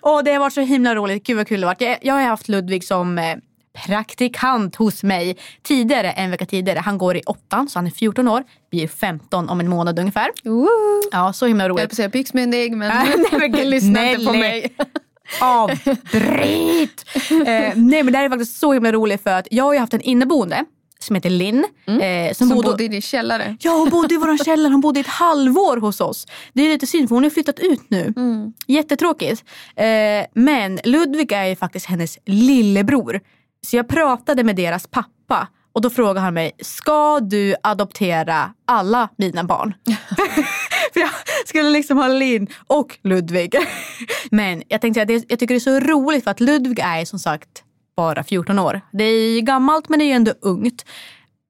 och 0.00 0.24
det 0.24 0.32
har 0.32 0.40
varit 0.40 0.52
så 0.52 0.60
himla 0.60 0.94
roligt. 0.94 1.26
Gud 1.26 1.36
vad 1.36 1.48
kul 1.48 1.60
det 1.60 1.66
har 1.66 1.74
varit. 1.74 1.80
Jag, 1.80 1.98
jag 2.02 2.14
har 2.14 2.22
haft 2.22 2.48
Ludvig 2.48 2.84
som 2.84 3.18
eh, 3.18 3.36
praktikant 3.72 4.76
hos 4.76 5.02
mig 5.02 5.36
tidigare, 5.62 6.10
en 6.10 6.30
vecka 6.30 6.46
tidigare. 6.46 6.78
Han 6.78 6.98
går 6.98 7.16
i 7.16 7.22
åttan, 7.26 7.68
så 7.68 7.78
han 7.78 7.86
är 7.86 7.90
14 7.90 8.28
år, 8.28 8.44
blir 8.70 8.88
15 8.88 9.48
om 9.48 9.60
en 9.60 9.68
månad 9.68 9.98
ungefär. 9.98 10.30
Woo. 10.44 10.68
Ja, 11.12 11.32
så 11.32 11.46
himla 11.46 11.64
Jag 11.64 11.68
höll 11.68 11.76
roligt. 11.78 11.88
på 11.88 11.92
att 11.92 11.96
säga 11.96 12.08
byxmyndig 12.08 12.76
men 12.76 12.88
Nej, 12.88 13.50
men 13.50 13.70
lyssna 13.70 14.10
inte 14.12 14.24
på 14.26 14.32
mig. 14.32 14.76
Avbryt! 15.40 17.04
eh, 17.30 17.72
nej 17.76 18.02
men 18.02 18.06
det 18.12 18.18
här 18.18 18.24
är 18.24 18.28
faktiskt 18.28 18.58
så 18.58 18.72
himla 18.72 18.92
roligt 18.92 19.22
för 19.22 19.30
att 19.30 19.48
jag 19.50 19.64
har 19.64 19.72
ju 19.72 19.78
haft 19.78 19.94
en 19.94 20.00
inneboende 20.00 20.64
som 21.00 21.14
heter 21.16 21.30
Linn. 21.30 21.58
Eh, 21.58 21.64
som, 21.86 21.94
Mm. 22.00 22.34
Som 22.34 22.48
bodde, 22.48 22.62
bodde 22.70 22.84
i 22.84 22.88
din 22.88 23.02
källare. 23.02 23.56
Ja, 23.60 23.70
hon 23.72 23.90
bodde 23.90 24.14
i 24.14 24.16
vår 24.16 24.36
källare. 24.44 24.72
Hon 24.72 24.80
bodde 24.80 24.98
i 24.98 25.02
ett 25.02 25.06
halvår 25.06 25.76
hos 25.76 26.00
oss. 26.00 26.26
Det 26.52 26.62
är 26.62 26.68
lite 26.68 26.86
synd 26.86 27.08
för 27.08 27.14
hon 27.16 27.22
har 27.24 27.30
flyttat 27.30 27.58
ut 27.58 27.90
nu. 27.90 28.12
Mm. 28.16 28.52
Jättetråkigt. 28.66 29.44
Eh, 29.76 29.86
men 30.34 30.80
Ludvig 30.84 31.32
är 31.32 31.44
ju 31.46 31.56
faktiskt 31.56 31.86
hennes 31.86 32.18
lillebror. 32.26 33.20
Så 33.66 33.76
jag 33.76 33.88
pratade 33.88 34.44
med 34.44 34.56
deras 34.56 34.86
pappa 34.86 35.48
och 35.72 35.82
då 35.82 35.90
frågade 35.90 36.20
han 36.20 36.34
mig, 36.34 36.52
ska 36.60 37.20
du 37.20 37.54
adoptera 37.62 38.54
alla 38.64 39.08
mina 39.16 39.44
barn? 39.44 39.74
för 40.92 41.00
jag 41.00 41.10
skulle 41.46 41.70
liksom 41.70 41.98
ha 41.98 42.08
Linn 42.08 42.46
och 42.66 42.98
Ludvig. 43.02 43.54
men 44.30 44.62
jag 44.68 44.80
tänkte 44.80 45.02
att 45.02 45.10
jag 45.10 45.28
tycker 45.28 45.46
det 45.46 45.54
är 45.54 45.60
så 45.60 45.80
roligt 45.80 46.24
för 46.24 46.30
att 46.30 46.40
Ludvig 46.40 46.78
är 46.78 47.04
som 47.04 47.18
sagt 47.18 47.62
bara 47.96 48.24
14 48.24 48.58
år. 48.58 48.80
Det 48.92 49.04
är 49.04 49.40
gammalt 49.40 49.88
men 49.88 49.98
det 49.98 50.04
är 50.04 50.16
ändå 50.16 50.32
ungt. 50.40 50.84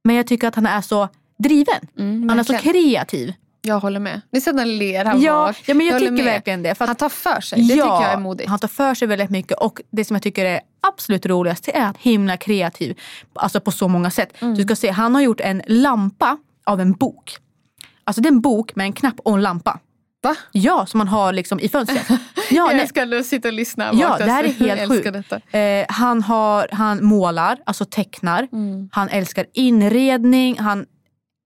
Men 0.05 0.17
jag 0.17 0.27
tycker 0.27 0.49
att 0.49 0.55
han 0.55 0.67
är 0.67 0.81
så 0.81 1.09
driven. 1.39 1.89
han 2.29 2.39
är 2.39 2.43
så 2.43 2.59
kreativ. 2.59 3.33
Jag 3.63 3.81
håller 3.81 4.01
med. 4.01 4.21
Ni 4.33 4.41
ser 4.41 4.51
att 4.51 4.59
han 4.59 4.79
ler 4.79 5.05
här 5.05 5.17
Ja, 5.19 5.47
bak. 5.47 5.57
ja 5.67 5.75
men 5.75 5.87
jag, 5.87 5.93
håller 5.93 6.07
tycker 6.11 6.25
med. 6.25 6.33
verkligen 6.33 6.63
det. 6.63 6.75
Han 6.79 6.97
tar 6.97 7.09
för 7.09 7.41
sig. 7.41 7.63
Det 7.63 7.69
tycker 7.75 7.87
jag 7.87 8.13
är 8.13 8.19
modigt. 8.19 8.49
Han 8.49 8.59
tar 8.59 8.69
för 8.69 8.95
sig 8.95 9.09
väldigt 9.09 9.31
mycket 9.31 9.59
och 9.59 9.81
det 9.91 10.05
som 10.05 10.17
jag 10.17 10.23
tycker 10.23 10.45
är 10.45 10.61
absolut 10.81 11.27
roligast 11.27 11.69
är 11.69 11.83
att 11.87 11.97
himla 11.97 12.37
kreativ. 12.37 12.99
Alltså 13.35 13.61
på 13.61 13.71
så 13.71 13.89
många 13.89 14.11
sätt. 14.11 14.43
Mm. 14.43 14.55
Du 14.55 14.63
ska 14.63 14.77
se, 14.77 14.91
han 14.91 15.15
har 15.15 15.23
gjort 15.23 15.41
en 15.41 15.63
lampa 15.67 16.39
av 16.67 16.81
en 16.81 16.93
bok. 16.93 17.37
Alltså 18.05 18.23
det 18.23 18.27
är 18.29 18.33
en 18.33 18.41
bok 18.41 18.77
med 18.77 18.85
en 18.85 18.93
knapp 18.93 19.21
och 19.21 19.35
en 19.35 19.43
lampa. 19.43 19.79
Va? 20.23 20.35
Ja, 20.53 20.87
som 20.87 20.99
man 20.99 21.09
har 21.09 21.33
liksom 21.33 21.61
i 21.61 21.69
fönstret. 21.69 22.09
Ja, 22.51 22.57
jag 22.57 22.73
nej. 22.73 22.81
älskar 22.83 23.15
att 23.15 23.27
sitta 23.27 23.49
och 23.49 23.55
lyssna. 23.55 23.91
Ja, 23.93 24.17
det 24.19 24.31
här 24.31 24.45
är 24.45 24.55
jag 24.69 24.77
helt 24.77 24.93
sjukt. 25.05 25.33
Eh, 25.51 25.61
han, 25.89 26.23
har, 26.23 26.69
han 26.73 27.05
målar, 27.05 27.59
alltså 27.67 27.85
tecknar. 27.85 28.49
Han 28.93 29.09
älskar 29.09 29.47
inredning. 29.55 30.59
Han 30.59 30.87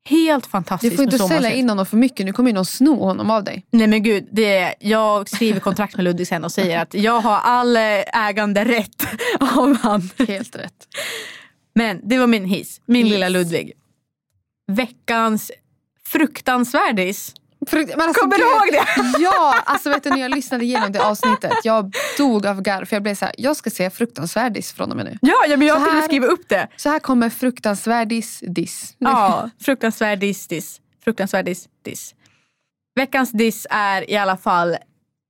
Helt 0.04 0.44
Du 0.44 0.50
fantastisk. 0.50 0.96
får 0.96 1.04
inte 1.04 1.18
sälja 1.18 1.52
in 1.52 1.68
honom 1.68 1.86
för 1.86 1.96
mycket. 1.96 2.26
Nu 2.26 2.32
kommer 2.32 2.50
ju 2.50 2.54
någon 2.54 2.64
sno 2.66 3.04
honom 3.04 3.30
av 3.30 3.44
dig. 3.44 3.66
Nej 3.70 3.86
men 3.86 4.02
gud, 4.02 4.28
det 4.32 4.56
är, 4.58 4.74
jag 4.80 5.28
skriver 5.28 5.60
kontrakt 5.60 5.96
med 5.96 6.04
Ludvig 6.04 6.28
sen 6.28 6.44
och 6.44 6.52
säger 6.52 6.78
att 6.82 6.94
jag 6.94 7.20
har 7.20 7.36
all 7.38 7.76
eh, 7.76 8.26
äganderätt 8.28 9.06
av 9.40 9.76
han. 9.76 10.10
Helt 10.28 10.56
rätt. 10.56 10.88
Men 11.74 12.08
det 12.08 12.18
var 12.18 12.26
min 12.26 12.44
hiss, 12.44 12.80
min 12.86 13.06
Yes. 13.06 13.12
lilla 13.12 13.28
Ludvig. 13.28 13.72
Veckans 14.72 15.50
fruktansvärdis. 16.06 17.34
Frukt, 17.66 17.94
alltså, 17.94 18.20
Kommer 18.20 18.36
du 18.36 18.42
ihåg 18.42 18.68
det? 18.72 19.18
Ja, 19.18 19.54
alltså 19.64 19.90
vet 19.90 20.02
du 20.02 20.10
när 20.10 20.20
jag 20.20 20.30
lyssnade 20.34 20.64
igenom 20.64 20.92
det 20.92 21.02
avsnittet. 21.04 21.52
Jag 21.64 21.92
dog 22.18 22.46
av 22.46 22.62
garv 22.62 22.84
för 22.84 22.96
jag 22.96 23.02
blev 23.02 23.14
så 23.14 23.24
här, 23.24 23.34
jag 23.38 23.56
ska 23.56 23.70
säga 23.70 23.90
fruktansvärdis 23.90 24.72
från 24.72 24.90
och 24.90 24.96
med 24.96 25.04
nu. 25.06 25.18
Ja, 25.20 25.34
ja 25.48 25.56
men 25.56 25.66
jag 25.66 25.82
Så 25.82 25.90
här- 25.90 26.02
skriva 26.02 26.26
upp 26.26 26.48
det. 26.48 26.68
Så 26.76 26.88
här 26.88 26.98
kommer 26.98 27.30
fruktansvärdis 27.30 28.40
diss. 28.46 28.94
Ja, 28.98 29.50
fruktansvärdis 29.60 30.46
diss. 30.48 30.80
Fruktansvärdis 31.04 31.68
diss. 31.84 32.14
Veckans 32.94 33.30
diss 33.32 33.66
är 33.70 34.10
i 34.10 34.16
alla 34.16 34.36
fall 34.36 34.76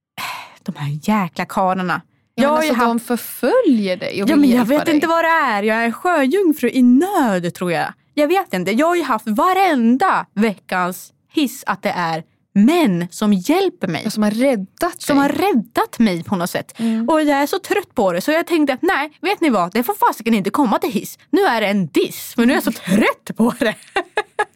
de 0.63 0.75
här 0.77 0.99
jäkla 1.03 1.45
karlarna. 1.45 2.01
Ja, 2.35 2.43
Jag 2.43 2.53
alltså, 2.57 2.73
haft- 2.75 2.87
De 2.89 3.01
förföljer 3.01 3.97
dig 3.97 4.23
och 4.23 4.29
Ja, 4.31 4.37
men 4.37 4.51
jag 4.51 4.65
vet 4.65 4.87
dig. 4.87 4.95
inte 4.95 5.07
vad 5.07 5.25
det 5.25 5.29
är. 5.29 5.63
Jag 5.63 5.85
är 5.85 5.91
sjöjungfru 5.93 6.71
i 6.71 6.83
nöd 6.83 7.55
tror 7.55 7.73
jag. 7.73 7.93
Jag 8.15 8.29
vet 8.29 8.55
inte. 8.55 8.71
Jag 8.73 8.87
har 8.87 8.97
ju 8.97 9.03
haft 9.03 9.27
varenda 9.29 10.27
veckans 10.35 11.13
hiss 11.33 11.65
att 11.67 11.83
det 11.83 11.91
är 11.91 12.23
män 12.55 13.07
som 13.11 13.33
hjälper 13.33 13.89
mig. 13.89 14.11
Som 14.11 14.23
har 14.23 14.31
räddat 14.31 15.03
Som 15.03 15.17
dig. 15.17 15.23
har 15.23 15.29
räddat 15.29 15.99
mig 15.99 16.25
på 16.25 16.37
något 16.37 16.51
sätt. 16.51 16.79
Mm. 16.79 17.09
Och 17.09 17.23
jag 17.23 17.39
är 17.43 17.47
så 17.47 17.59
trött 17.59 17.95
på 17.95 18.13
det 18.13 18.21
så 18.21 18.31
jag 18.31 18.47
tänkte 18.47 18.73
att 18.73 18.83
nej, 18.83 19.13
vet 19.21 19.41
ni 19.41 19.51
vad? 19.51 19.73
Det 19.73 19.83
får 19.83 19.95
fasiken 19.95 20.35
inte 20.35 20.51
komma 20.51 20.79
till 20.79 20.93
hiss. 20.93 21.19
Nu 21.31 21.41
är 21.43 21.61
det 21.61 21.67
en 21.67 21.87
diss. 21.87 22.35
För 22.35 22.47
nu 22.47 22.53
är 22.53 22.57
jag 22.57 22.65
så 22.65 22.73
trött 22.73 23.37
på 23.37 23.55
det. 23.59 23.75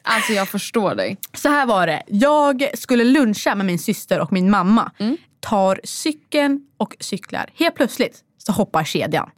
Alltså 0.08 0.32
jag 0.32 0.48
förstår 0.48 0.94
dig. 0.94 1.16
Så 1.34 1.48
här 1.48 1.66
var 1.66 1.86
det. 1.86 2.02
Jag 2.06 2.68
skulle 2.74 3.04
luncha 3.04 3.54
med 3.54 3.66
min 3.66 3.78
syster 3.78 4.20
och 4.20 4.32
min 4.32 4.50
mamma. 4.50 4.90
Mm. 4.98 5.16
Tar 5.40 5.80
cykeln 5.84 6.60
och 6.76 6.96
cyklar. 7.00 7.50
Helt 7.54 7.74
plötsligt 7.74 8.20
så 8.38 8.52
hoppar 8.52 8.84
kedjan. 8.84 9.30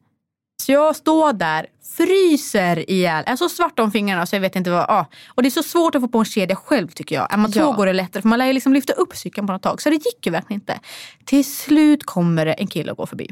Så 0.63 0.73
jag 0.73 0.97
står 0.97 1.33
där, 1.33 1.67
fryser 1.97 2.91
ihjäl. 2.91 3.23
Jag 3.27 3.33
är 3.33 3.37
så 3.37 3.49
svart 3.49 3.79
om 3.79 3.91
fingrarna 3.93 4.27
så 4.27 4.37
jag 4.37 4.41
vet 4.41 4.57
inte 4.57 4.71
vad. 4.71 4.85
Ja. 4.89 5.07
Och 5.29 5.43
det 5.43 5.49
är 5.49 5.51
så 5.51 5.63
svårt 5.63 5.95
att 5.95 6.03
få 6.03 6.09
på 6.09 6.19
en 6.19 6.25
kedja 6.25 6.57
själv 6.57 6.89
tycker 6.89 7.15
jag. 7.17 7.33
Är 7.33 7.37
man 7.37 7.53
två 7.53 7.61
Ja. 7.61 7.73
går 7.73 7.87
det 7.87 7.93
lättare 7.93 8.23
för 8.23 8.29
man 8.29 8.39
lär 8.39 8.47
ju 8.47 8.53
liksom 8.53 8.73
lyfta 8.73 8.93
upp 8.93 9.17
cykeln 9.17 9.47
på 9.47 9.53
något 9.53 9.63
tag. 9.63 9.83
Så 9.83 9.91
det 9.91 9.95
gick 9.97 10.27
ju 10.27 10.33
verkligen 10.33 10.61
inte. 10.61 10.81
Till 11.25 11.45
slut 11.45 12.05
kommer 12.05 12.47
det 12.47 12.53
en 12.53 12.67
kille 12.67 12.91
och 12.91 12.97
går 12.97 13.07
förbi. 13.07 13.31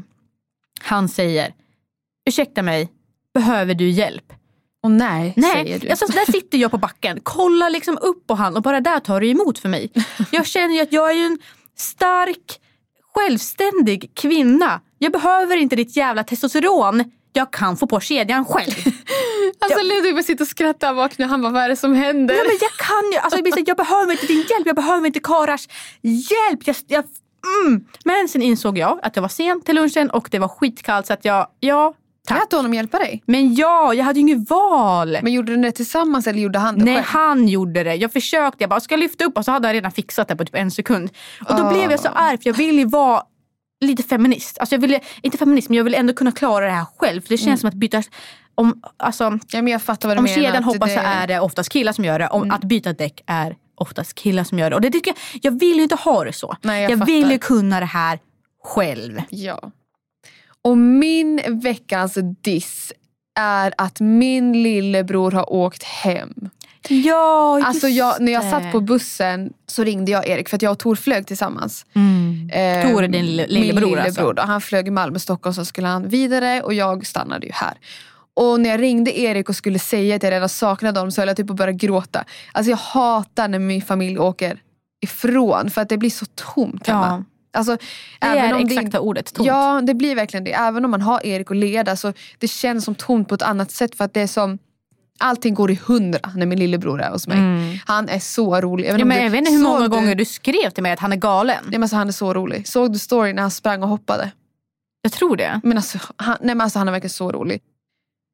Han 0.81 1.09
säger, 1.09 1.53
ursäkta 2.29 2.61
mig, 2.61 2.89
behöver 3.33 3.73
du 3.73 3.89
hjälp? 3.89 4.33
Och 4.83 4.91
nej, 4.91 5.33
Nej, 5.37 5.51
säger 5.51 5.79
du. 5.79 5.89
alltså, 5.89 6.05
där 6.05 6.31
sitter 6.31 6.57
jag 6.57 6.71
på 6.71 6.77
backen, 6.77 7.19
kollar 7.23 7.69
liksom 7.69 7.97
upp 8.01 8.27
på 8.27 8.33
han 8.35 8.55
och 8.55 8.61
bara 8.61 8.81
där 8.81 8.99
tar 8.99 9.21
det 9.21 9.27
emot 9.27 9.59
för 9.59 9.69
mig. 9.69 9.91
Jag 10.31 10.45
känner 10.47 10.75
ju 10.75 10.81
att 10.81 10.93
jag 10.93 11.09
är 11.11 11.15
ju 11.15 11.25
en 11.25 11.39
stark, 11.77 12.59
självständig 13.17 14.11
kvinna. 14.13 14.81
Jag 14.99 15.11
behöver 15.11 15.57
inte 15.57 15.75
ditt 15.75 15.97
jävla 15.97 16.23
testosteron. 16.23 17.03
Jag 17.33 17.53
kan 17.53 17.77
få 17.77 17.87
på 17.87 17.99
kedjan 17.99 18.45
själv. 18.45 18.73
Alltså 19.59 19.79
Ludvig 19.83 20.13
bara 20.15 20.23
sitter 20.23 20.43
och 20.43 20.47
skrattar 20.47 20.93
bak 20.95 21.17
nu. 21.17 21.25
Han 21.25 21.41
bara, 21.41 21.51
vad 21.51 21.63
är 21.63 21.69
det 21.69 21.75
som 21.75 21.93
händer? 21.93 22.35
Nej, 22.35 22.43
men 22.47 22.57
jag 22.61 22.71
kan 22.87 23.11
ju, 23.11 23.17
alltså, 23.17 23.39
jag, 23.39 23.53
så- 23.53 23.63
jag 23.65 23.77
behöver 23.77 24.11
inte 24.11 24.25
din 24.27 24.37
hjälp, 24.49 24.65
jag 24.65 24.75
behöver 24.75 25.07
inte 25.07 25.19
karars 25.19 25.67
hjälp. 26.01 26.59
Jag, 26.67 26.75
jag, 26.87 27.03
mm. 27.65 27.85
Men 28.05 28.27
sen 28.27 28.41
insåg 28.41 28.77
jag 28.77 28.99
att 29.03 29.13
det 29.13 29.21
var 29.21 29.29
sent 29.29 29.65
till 29.65 29.75
lunchen 29.75 30.09
och 30.09 30.27
det 30.31 30.39
var 30.39 30.47
skitkallt 30.47 31.07
så 31.07 31.13
att 31.13 31.25
jag, 31.25 31.47
ja, 31.59 31.93
tack. 32.27 32.39
Lät 32.39 32.49
du 32.49 32.55
honom 32.55 32.73
hjälpa 32.73 32.99
dig? 32.99 33.23
Men 33.25 33.55
ja, 33.55 33.93
jag 33.93 34.05
hade 34.05 34.19
ju 34.19 34.21
inget 34.21 34.49
val. 34.49 35.17
Men 35.23 35.33
gjorde 35.33 35.55
ni 35.57 35.63
det 35.67 35.71
tillsammans 35.71 36.27
eller 36.27 36.39
gjorde 36.39 36.59
han 36.59 36.77
det 36.79 36.85
Nej, 36.85 36.95
själv? 36.95 37.05
han 37.05 37.47
gjorde 37.47 37.83
det. 37.83 37.95
Jag 37.95 38.13
försökte, 38.13 38.63
jag 38.63 38.69
bara 38.69 38.79
ska 38.79 38.93
jag 38.93 38.99
lyfta 38.99 39.25
upp 39.25 39.37
och 39.37 39.45
så 39.45 39.51
hade 39.51 39.67
han 39.67 39.73
redan 39.73 39.91
fixat 39.91 40.27
det 40.27 40.35
på 40.35 40.45
typ 40.45 40.55
en 40.55 40.71
sekund. 40.71 41.09
Och 41.49 41.55
då 41.57 41.63
Ah. 41.63 41.69
blev 41.73 41.91
jag 41.91 41.99
så 41.99 42.07
arg 42.07 42.37
för 42.37 42.49
jag 42.49 42.53
ville 42.53 42.79
ju 42.81 42.87
vara 42.87 43.23
lite 43.81 44.03
feminist. 44.03 44.57
Alltså 44.59 44.75
jag 44.75 44.81
ville, 44.81 44.99
inte 45.21 45.37
feminist 45.37 45.69
men 45.69 45.77
jag 45.77 45.83
ville 45.83 45.97
ändå 45.97 46.13
kunna 46.13 46.31
klara 46.31 46.65
det 46.65 46.71
här 46.71 46.85
själv. 46.97 47.21
För 47.21 47.29
det 47.29 47.37
känns 47.37 47.61
som 47.61 47.67
att 47.67 47.73
byta, 47.75 48.03
om, 48.55 48.81
alltså, 48.97 49.23
Ja, 49.23 49.61
men 49.61 49.67
jag 49.67 49.81
fattar 49.81 50.07
vad 50.09 50.17
du 50.17 50.19
om 50.19 50.23
menar. 50.23 50.35
kedjan 50.35 50.55
att 50.55 50.65
hoppar 50.65 50.87
det- 50.87 50.93
Mm. 50.93 51.05
så 51.05 51.09
är 51.23 51.27
det 51.27 51.39
oftast 51.39 51.69
killar 51.69 51.93
som 51.93 52.05
gör 52.05 52.19
det. 52.19 52.27
Om 52.27 52.51
att 52.51 52.63
byta 52.63 52.93
däck 52.93 53.21
är 53.27 53.55
oftast 53.75 54.15
killar 54.15 54.43
som 54.43 54.59
gör 54.59 54.69
det. 54.69 54.75
Och 54.75 54.81
det 54.81 54.91
tycker 54.91 55.11
jag, 55.11 55.39
jag 55.53 55.59
vill 55.59 55.77
ju 55.77 55.83
inte 55.83 55.95
ha 55.95 56.23
det 56.23 56.33
så. 56.33 56.55
Nej, 56.61 56.81
jag 56.83 56.89
vill 56.89 56.99
fattar. 57.23 57.31
ju 57.33 57.39
kunna 57.39 57.79
det 57.79 57.85
här 57.85 58.19
själv. 58.63 59.21
Ja. 59.29 59.71
Och 60.67 60.77
min 60.77 61.41
veckans 61.47 62.17
diss 62.41 62.93
är 63.39 63.73
att 63.77 63.99
min 63.99 64.63
lillebror 64.63 65.31
har 65.31 65.53
åkt 65.53 65.83
hem. 65.83 66.33
Ja, 66.89 67.57
just 67.57 67.67
Alltså 67.67 67.87
jag, 67.87 68.21
när 68.21 68.31
jag 68.31 68.43
satt 68.51 68.71
på 68.71 68.79
bussen 68.79 69.53
så 69.67 69.83
ringde 69.83 70.11
jag 70.11 70.27
Erik 70.27 70.49
för 70.49 70.55
att 70.55 70.61
jag 70.61 70.71
och 70.71 70.79
Tor 70.79 70.95
flög 70.95 71.27
tillsammans. 71.27 71.85
Mm. 71.95 72.49
Eh, 72.49 72.91
Tor 72.91 73.03
är 73.03 73.07
din 73.07 73.25
lille- 73.25 73.47
min 73.47 73.61
lillebror 73.61 73.87
lillebror. 73.97 74.29
alltså? 74.39 74.45
Han 74.51 74.61
flög 74.61 74.87
i 74.87 74.91
Malmö, 74.91 75.19
Stockholm, 75.19 75.53
så 75.53 75.65
skulle 75.65 75.87
han 75.87 76.07
vidare 76.07 76.61
och 76.61 76.73
jag 76.73 77.05
stannade 77.07 77.45
ju 77.45 77.51
här. 77.53 77.73
Och 78.33 78.59
när 78.59 78.69
jag 78.69 78.81
ringde 78.81 79.19
Erik 79.19 79.49
och 79.49 79.55
skulle 79.55 79.79
säga 79.79 80.15
att 80.15 80.23
jag 80.23 80.31
redan 80.31 80.49
saknade 80.49 80.99
honom 80.99 81.11
så 81.11 81.21
höll 81.21 81.27
jag 81.27 81.37
typ 81.37 81.47
på 81.47 81.53
att 81.53 81.57
börja 81.57 81.71
gråta. 81.73 82.23
Alltså 82.51 82.69
jag 82.69 82.77
hatar 82.77 83.47
när 83.47 83.59
min 83.59 83.81
familj 83.81 84.19
åker 84.19 84.59
ifrån 85.03 85.69
för 85.69 85.81
att 85.81 85.89
det 85.89 85.97
blir 85.97 86.09
så 86.09 86.25
tomt 86.25 86.87
hemma. 86.87 87.07
Ja. 87.07 87.23
Alltså, 87.57 87.77
Det 88.19 88.27
är 88.27 88.65
exakta 88.65 88.99
ordet, 88.99 89.33
tomt. 89.33 89.47
Ja, 89.47 89.81
det 89.83 89.93
blir 89.93 90.15
verkligen 90.15 90.43
det. 90.43 90.53
Även 90.53 90.85
om 90.85 90.91
man 90.91 91.01
har 91.01 91.25
Erik 91.25 91.49
och 91.49 91.55
Leda 91.55 91.95
så 91.95 92.13
det 92.37 92.47
känns 92.47 92.85
som 92.85 92.95
tomt 92.95 93.29
på 93.29 93.35
ett 93.35 93.41
annat 93.41 93.71
sätt 93.71 93.95
för 93.95 94.03
att 94.05 94.13
det 94.13 94.21
är 94.21 94.27
som 94.27 94.57
Allting 95.19 95.53
går 95.53 95.71
i 95.71 95.79
hundra 95.85 96.19
när 96.35 96.45
min 96.45 96.59
lillebror 96.59 97.01
är 97.01 97.09
hos 97.11 97.27
mig. 97.27 97.37
Han 97.85 98.09
är 98.09 98.19
så 98.19 98.61
rolig. 98.61 98.85
Även 98.85 99.01
Mm. 99.01 99.01
Ja, 99.01 99.03
om 99.03 99.07
men 99.07 99.17
du- 99.17 99.23
jag 99.23 99.31
vet 99.31 99.39
inte 99.39 99.51
hur 99.51 99.59
många 99.63 99.79
du- 99.79 99.89
gånger 99.89 100.15
du 100.15 100.25
skrev 100.25 100.69
till 100.69 100.83
mig 100.83 100.91
att 100.91 100.99
han 100.99 101.13
är 101.13 101.17
galen. 101.17 101.57
Nej, 101.63 101.71
men 101.71 101.83
alltså, 101.83 101.95
han 101.95 102.07
är 102.07 102.11
så 102.11 102.33
rolig. 102.33 102.67
Såg 102.67 102.93
du 102.93 102.99
storyn 102.99 103.35
när 103.35 103.41
han 103.41 103.51
sprang 103.51 103.83
och 103.83 103.89
hoppade? 103.89 104.31
Jag 105.01 105.11
tror 105.11 105.37
det. 105.37 105.61
Men 105.63 105.77
alltså, 105.77 105.99
han, 106.15 106.37
nej, 106.41 106.55
men 106.55 106.61
alltså, 106.61 106.79
han 106.79 106.87
är 106.87 106.91
verkligen 106.91 107.09
så 107.09 107.31
rolig. 107.31 107.61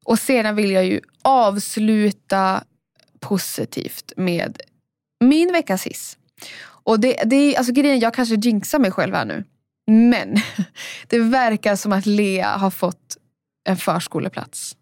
Och 0.06 0.20
sedan 0.20 0.56
vill 0.56 0.72
jag 0.72 0.86
ju 0.86 1.02
avsluta 1.22 2.64
positivt 3.20 4.14
med 4.18 4.58
min 5.20 5.52
veckas 5.52 5.84
hiss. 5.88 6.18
Och 6.84 7.00
det, 7.00 7.24
det 7.26 7.36
är, 7.36 7.58
alltså 7.58 7.74
grejen, 7.74 8.00
jag 8.00 8.14
kanske 8.14 8.36
jinxar 8.36 8.80
mig 8.80 8.92
själv 8.92 9.16
här 9.16 9.26
nu. 9.26 9.44
Men 9.88 10.36
det 11.08 11.20
verkar 11.20 11.76
som 11.76 11.92
att 11.92 12.06
Lea 12.06 12.58
har 12.58 12.70
fått 12.70 13.18
en 13.70 13.78
förskoleplats. 13.78 14.76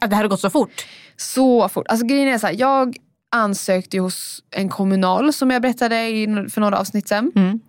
Att 0.00 0.10
det 0.10 0.16
här 0.16 0.24
har 0.24 0.30
gått 0.30 0.40
så 0.40 0.50
fort. 0.50 0.86
Så 1.16 1.68
fort. 1.68 1.88
Alltså 1.88 2.06
grejen 2.06 2.28
är 2.28 2.38
så 2.38 2.46
här, 2.46 2.54
jag 2.58 2.96
ansökte 3.32 3.98
hos 3.98 4.42
en 4.50 4.68
kommunal 4.68 5.32
som 5.32 5.50
jag 5.50 5.62
berättade 5.62 6.08
i, 6.08 6.46
för 6.50 6.60
några 6.60 6.78
avsnitt 6.78 7.08
sen. 7.08 7.32
Mm. 7.34 7.60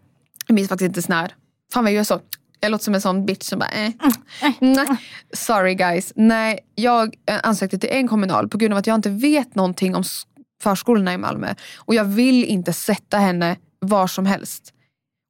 Jag 0.47 0.55
minns 0.55 0.69
faktiskt 0.69 0.97
inte 0.97 1.09
när. 1.09 1.35
Fan 1.73 1.83
vad 1.83 1.91
jag 1.91 1.97
gör 1.97 2.03
så. 2.03 2.19
Jag 2.59 2.71
låter 2.71 2.83
som 2.83 2.95
en 2.95 3.01
sån 3.01 3.25
bitch 3.25 3.43
som 3.43 3.59
bara 3.59 3.69
eh. 3.69 3.91
Nej. 4.59 4.87
Sorry 5.33 5.75
guys. 5.75 6.13
Nej, 6.15 6.59
jag 6.75 7.15
eh, 7.25 7.39
ansökte 7.43 7.77
till 7.77 7.89
en 7.91 8.07
kommunal 8.07 8.49
på 8.49 8.57
grund 8.57 8.73
av 8.73 8.77
att 8.77 8.87
jag 8.87 8.95
inte 8.95 9.09
vet 9.09 9.55
någonting 9.55 9.95
om 9.95 10.03
förskolorna 10.61 11.13
i 11.13 11.17
Malmö. 11.17 11.53
Och 11.77 11.95
jag 11.95 12.05
vill 12.05 12.43
inte 12.43 12.73
sätta 12.73 13.17
henne 13.17 13.57
var 13.83 14.07
som 14.07 14.25
helst. 14.25 14.73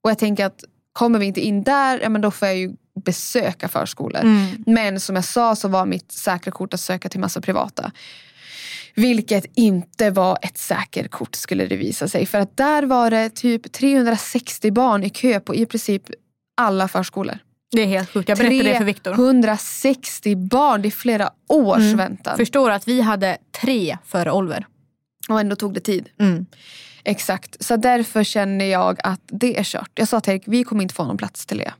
Och 0.04 0.10
jag 0.10 0.18
tänker 0.18 0.46
att 0.46 0.64
kommer 0.94 1.20
vi 1.20 1.26
inte 1.26 1.42
in 1.42 1.64
där, 1.64 2.00
ja, 2.00 2.10
men 2.10 2.22
då 2.22 2.32
får 2.32 2.48
jag 2.48 2.58
ju 2.58 2.72
besöka 3.06 3.68
förskolor. 3.68 4.22
Mm. 4.22 4.64
Men 4.66 5.00
som 5.00 5.16
jag 5.16 5.26
sa 5.26 5.56
så 5.56 5.68
var 5.68 5.86
mitt 5.86 6.12
säkra 6.12 6.52
kort 6.52 6.74
att 6.74 6.80
söka 6.80 7.10
till 7.10 7.20
massa 7.20 7.42
privata. 7.42 7.92
Vilket 8.96 9.46
inte 9.56 10.10
var 10.10 10.38
ett 10.42 10.58
säkert 10.58 11.12
kort 11.12 11.36
skulle 11.36 11.66
det 11.66 11.76
visa 11.76 12.08
sig. 12.08 12.26
För 12.26 12.40
att 12.40 12.58
där 12.58 12.84
var 12.84 13.12
det 13.12 13.30
typ 13.30 13.72
360 13.72 14.72
barn 14.72 15.04
i 15.04 15.10
kö 15.10 15.40
på 15.40 15.56
i 15.56 15.66
princip 15.66 16.04
alla 16.58 16.88
förskolor. 16.88 17.38
Det 17.72 17.82
är 17.82 17.86
helt 17.86 18.10
sjukt. 18.10 18.30
Jag 18.30 18.38
berättade 18.38 18.64
det 18.64 18.78
för 18.78 18.86
Viktor. 18.86 19.16
360 19.16 20.36
barn, 20.36 20.82
det 20.82 20.88
är 20.88 20.92
flera 20.92 21.30
års 21.50 21.78
Mm. 21.78 21.98
väntan. 21.98 22.38
Förstår 22.38 22.72
att 22.72 22.88
vi 22.88 23.02
hade 23.02 23.38
tre 23.62 23.98
före 24.06 24.32
Oliver. 24.32 24.68
Och 25.30 25.40
ändå 25.40 25.56
tog 25.56 25.74
det 25.74 25.80
tid. 25.80 26.10
Mm. 26.20 26.46
Exakt, 27.06 27.66
så 27.66 27.76
därför 27.78 28.24
känner 28.24 28.66
jag 28.66 29.00
att 29.04 29.22
det 29.28 29.60
är 29.60 29.64
kört. 29.64 29.92
Jag 29.96 30.08
sa 30.08 30.20
till 30.20 30.34
Erik, 30.34 30.44
vi 30.46 30.64
kommer 30.64 30.82
inte 30.84 30.96
få 30.96 31.04
någon 31.06 31.18
plats 31.18 31.46
till 31.46 31.58
Lea. 31.58 31.74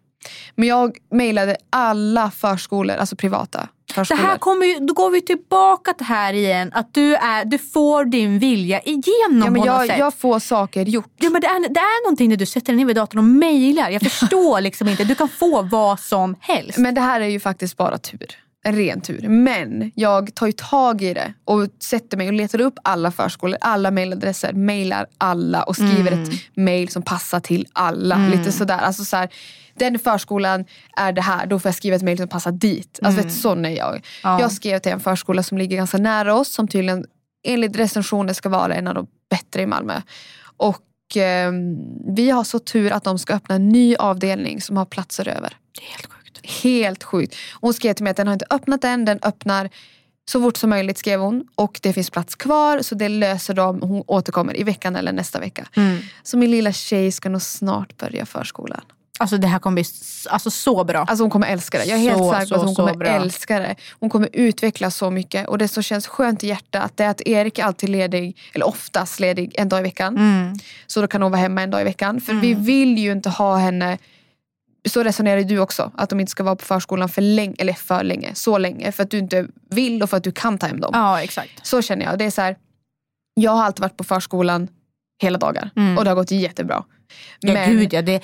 Men 0.56 0.68
jag 0.68 0.98
mejlade 1.12 1.58
alla 1.70 2.32
förskolor, 2.32 2.96
alltså 2.96 3.16
privata 3.16 3.68
Det 3.88 3.94
förskolor. 3.94 4.22
här 4.22 4.38
kommer 4.38 4.66
ju, 4.66 4.80
då 4.80 4.94
går 4.94 5.10
vi 5.10 5.22
tillbaka 5.22 5.94
till 5.94 6.06
här 6.06 6.34
igen. 6.34 6.72
Att 6.74 6.94
du, 6.94 7.16
är, 7.16 7.46
du 7.46 7.58
får 7.58 8.06
din 8.06 8.40
vilja 8.40 8.82
igenom 8.82 9.42
ja, 9.46 9.50
men 9.50 9.64
jag, 9.64 9.88
sätt. 9.88 10.00
jag 10.00 10.14
får 10.14 10.40
saker 10.40 10.86
gjort. 10.86 11.14
Ja, 11.18 11.30
men 11.30 11.42
det, 11.42 11.48
är, 11.48 11.70
det 11.70 11.80
är 11.80 12.06
någonting 12.06 12.30
när 12.30 12.38
du 12.38 12.46
sätter 12.46 12.68
dig 12.68 12.76
ner 12.76 12.86
vid 12.86 12.96
datorn 12.96 13.18
och 13.18 13.24
mejlar. 13.24 13.90
Jag 13.90 14.02
förstår 14.12 14.62
liksom 14.62 14.88
inte. 14.88 15.04
Du 15.04 15.16
kan 15.16 15.30
få 15.30 15.62
vad 15.62 16.00
som 16.00 16.36
helst. 16.40 16.78
Men 16.78 16.96
det 16.96 17.02
här 17.02 17.22
är 17.22 17.28
ju 17.28 17.40
faktiskt 17.40 17.78
bara 17.78 17.98
tur. 17.98 18.38
En 18.66 18.76
ren 18.76 19.02
tur. 19.02 19.30
Men 19.30 19.92
jag 19.96 20.36
tar 20.36 20.46
ju 20.46 20.52
tag 20.52 21.02
i 21.02 21.14
det 21.14 21.34
och 21.46 21.68
sätter 21.80 22.18
mig 22.18 22.28
och 22.28 22.34
letar 22.34 22.62
upp 22.62 22.74
alla 22.84 23.12
förskolor, 23.12 23.58
alla 23.62 23.92
mejladresser, 23.92 24.54
mejlar 24.54 25.06
alla 25.18 25.64
och 25.64 25.76
skriver 25.76 26.12
Mm. 26.12 26.24
ett 26.24 26.30
mejl 26.54 26.90
som 26.90 27.02
passar 27.02 27.40
till 27.40 27.68
alla. 27.74 28.16
Mm. 28.16 28.32
Lite 28.32 28.52
sådär. 28.52 28.78
Alltså 28.78 29.06
så 29.06 29.18
här, 29.18 29.30
den 29.76 30.00
förskolan 30.00 30.66
är 30.98 31.12
det 31.12 31.22
här, 31.22 31.46
då 31.46 31.60
får 31.60 31.70
jag 31.70 31.76
skriva 31.76 31.96
ett 31.96 32.02
mejl 32.02 32.18
som 32.18 32.28
passar 32.28 32.52
dit. 32.52 33.00
Alltså 33.02 33.20
Mm. 33.22 33.30
vet, 33.30 33.38
sån 33.42 33.66
är 33.66 33.70
jag. 33.70 34.06
Ja. 34.24 34.40
Jag 34.42 34.52
skrev 34.52 34.80
till 34.80 34.92
en 34.92 35.00
förskola 35.00 35.44
som 35.44 35.58
ligger 35.58 35.78
ganska 35.78 35.98
nära 35.98 36.36
oss 36.36 36.50
som 36.54 36.68
tydligen 36.68 37.06
enligt 37.48 37.76
recensioner 37.76 38.34
ska 38.34 38.50
vara 38.50 38.76
en 38.76 38.88
av 38.88 38.94
de 38.96 39.08
bättre 39.30 39.62
i 39.62 39.66
Malmö. 39.66 40.02
Och 40.58 41.18
eh, 41.18 41.52
vi 42.16 42.30
har 42.30 42.44
så 42.44 42.60
tur 42.60 42.92
att 42.92 43.04
de 43.04 43.20
ska 43.20 43.34
öppna 43.34 43.56
en 43.56 43.70
ny 43.70 43.96
avdelning 43.96 44.62
som 44.62 44.78
har 44.78 44.86
platser 44.86 45.28
över. 45.28 45.58
Det 45.80 45.86
är 45.86 45.90
helt 45.90 46.06
sjukt. 46.06 46.23
Helt 46.44 47.04
sjukt. 47.04 47.36
Hon 47.62 47.74
skrev 47.74 47.94
till 47.94 48.04
mig 48.04 48.12
att 48.12 48.18
den 48.18 48.28
har 48.28 48.34
inte 48.34 48.46
öppnat 48.50 48.84
än, 48.84 49.06
den 49.06 49.20
öppnar 49.22 49.70
så 50.26 50.42
fort 50.42 50.58
som 50.58 50.70
möjligt 50.70 50.98
skrev 50.98 51.20
hon. 51.20 51.48
Och 51.56 51.80
det 51.84 51.94
finns 51.94 52.10
plats 52.10 52.36
kvar 52.36 52.82
så 52.82 52.96
det 52.96 53.10
löser 53.10 53.54
de. 53.54 53.82
Hon 53.82 54.04
återkommer 54.08 54.60
i 54.60 54.64
veckan 54.64 54.96
eller 54.96 55.12
nästa 55.12 55.40
vecka. 55.40 55.66
Mm. 55.76 55.98
Så 56.24 56.38
min 56.38 56.52
lilla 56.52 56.72
tjej 56.72 57.12
ska 57.12 57.30
nog 57.30 57.42
snart 57.42 57.98
börja 57.98 58.26
förskolan. 58.26 58.82
Alltså 59.20 59.38
det 59.38 59.48
här 59.48 59.60
kommer 59.60 59.76
bli 59.76 59.86
alltså, 60.30 60.52
så 60.52 60.84
bra. 60.84 61.00
Alltså 61.00 61.24
hon 61.24 61.32
kommer 61.32 61.48
älska 61.48 61.78
det. 61.78 61.86
Jag 61.86 62.00
är 62.00 62.02
helt 62.02 62.18
Så, 62.18 62.34
säker 62.34 62.56
på 62.56 62.56
att 62.56 62.66
hon 62.66 62.76
kommer 62.76 62.94
bra. 62.94 63.08
älska 63.08 63.60
det. 63.60 63.76
Hon 64.00 64.10
kommer 64.10 64.30
utvecklas 64.34 64.96
så 64.96 65.10
mycket. 65.10 65.48
Och 65.48 65.58
det 65.58 65.68
som 65.68 65.84
känns 65.84 66.08
skönt 66.08 66.44
i 66.44 66.48
hjärtat 66.48 67.00
är 67.00 67.08
att 67.10 67.22
Erik 67.22 67.60
är 67.60 67.64
alltid 67.64 67.90
ledig, 67.90 68.38
eller 68.54 68.68
oftast 68.68 69.20
ledig 69.20 69.56
en 69.58 69.70
dag 69.70 69.80
i 69.80 69.84
veckan. 69.84 70.18
Mm. 70.18 70.56
Så 70.88 71.02
då 71.02 71.08
kan 71.08 71.22
hon 71.22 71.32
vara 71.32 71.42
hemma 71.42 71.62
en 71.62 71.70
dag 71.70 71.82
i 71.82 71.84
veckan. 71.84 72.22
För 72.22 72.34
vi 72.34 72.54
vill 72.54 72.98
ju 72.98 73.12
inte 73.12 73.30
ha 73.30 73.58
henne 73.58 73.98
så 74.90 75.04
resonerar 75.04 75.38
ju 75.38 75.44
du 75.44 75.60
också. 75.60 75.92
Att 75.96 76.10
de 76.10 76.20
inte 76.20 76.30
ska 76.30 76.44
vara 76.44 76.56
på 76.56 76.66
förskolan 76.66 77.10
för 77.10 77.22
länge, 77.22 77.56
eller 77.60 77.74
för 77.74 78.04
länge, 78.04 78.36
så 78.36 78.58
länge. 78.58 78.92
För 78.92 79.04
att 79.04 79.10
du 79.12 79.18
inte 79.18 79.48
vill 79.70 80.04
och 80.04 80.10
för 80.10 80.18
att 80.18 80.24
du 80.24 80.32
kan 80.32 80.58
ta 80.58 80.68
hem 80.68 80.80
dem. 80.80 80.92
Ja, 80.94 81.22
exakt. 81.22 81.66
Så 81.68 81.82
känner 81.82 82.06
jag. 82.06 82.20
Det 82.20 82.26
är 82.26 82.32
så 82.32 82.42
här, 82.42 82.58
jag 83.34 83.52
har 83.52 83.64
alltid 83.64 83.82
varit 83.82 83.98
på 83.98 84.04
förskolan 84.04 84.68
hela 85.22 85.38
dagar. 85.38 85.70
Mm. 85.76 85.98
Och 85.98 86.04
det 86.04 86.10
har 86.10 86.16
gått 86.16 86.32
jättebra. 86.32 86.84
Ja, 87.40 87.54
Men- 87.54 87.70
gud 87.70 87.94
ja. 87.94 88.02
Det, 88.02 88.24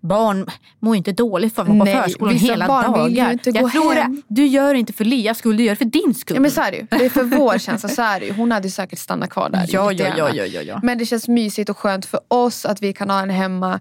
barn 0.00 0.46
mår 0.80 0.96
inte 0.96 1.12
dåligt 1.12 1.54
för 1.54 1.62
att 1.62 1.68
vara 1.68 1.78
på 1.78 2.02
förskolan 2.02 2.34
hela 2.34 2.66
barn 2.66 2.92
dagar. 2.92 3.04
vill 3.04 3.16
ju 3.16 3.32
inte 3.32 3.50
jag 3.50 3.62
gå 3.62 3.70
tror 3.70 3.94
hem. 3.94 4.22
Det, 4.28 4.34
du 4.34 4.46
gör 4.46 4.72
det 4.74 4.80
inte 4.80 4.92
för 4.92 5.04
Lias 5.04 5.38
skull, 5.38 5.56
du 5.56 5.62
gör 5.62 5.72
det 5.72 5.76
för 5.76 5.84
din 5.84 6.14
skull. 6.14 6.36
Ja 6.36 6.40
men 6.40 6.50
så 6.50 6.60
är 6.60 6.70
det 6.70 6.76
ju. 6.76 6.86
Det 6.90 7.04
är 7.04 7.10
för 7.10 7.22
vår 7.24 7.58
känsla. 7.58 7.88
Så 7.88 8.02
är 8.02 8.20
det 8.20 8.26
ju. 8.26 8.32
Hon 8.32 8.52
hade 8.52 8.66
ju 8.66 8.70
säkert 8.70 8.98
stannat 8.98 9.30
kvar 9.30 9.50
där. 9.50 9.66
Ja, 9.68 9.92
ja, 9.92 10.06
ja, 10.16 10.30
ja, 10.34 10.44
ja, 10.44 10.60
ja. 10.60 10.80
Men 10.82 10.98
det 10.98 11.06
känns 11.06 11.28
mysigt 11.28 11.70
och 11.70 11.78
skönt 11.78 12.06
för 12.06 12.20
oss 12.28 12.64
att 12.64 12.82
vi 12.82 12.92
kan 12.92 13.10
ha 13.10 13.20
henne 13.20 13.32
hemma 13.32 13.80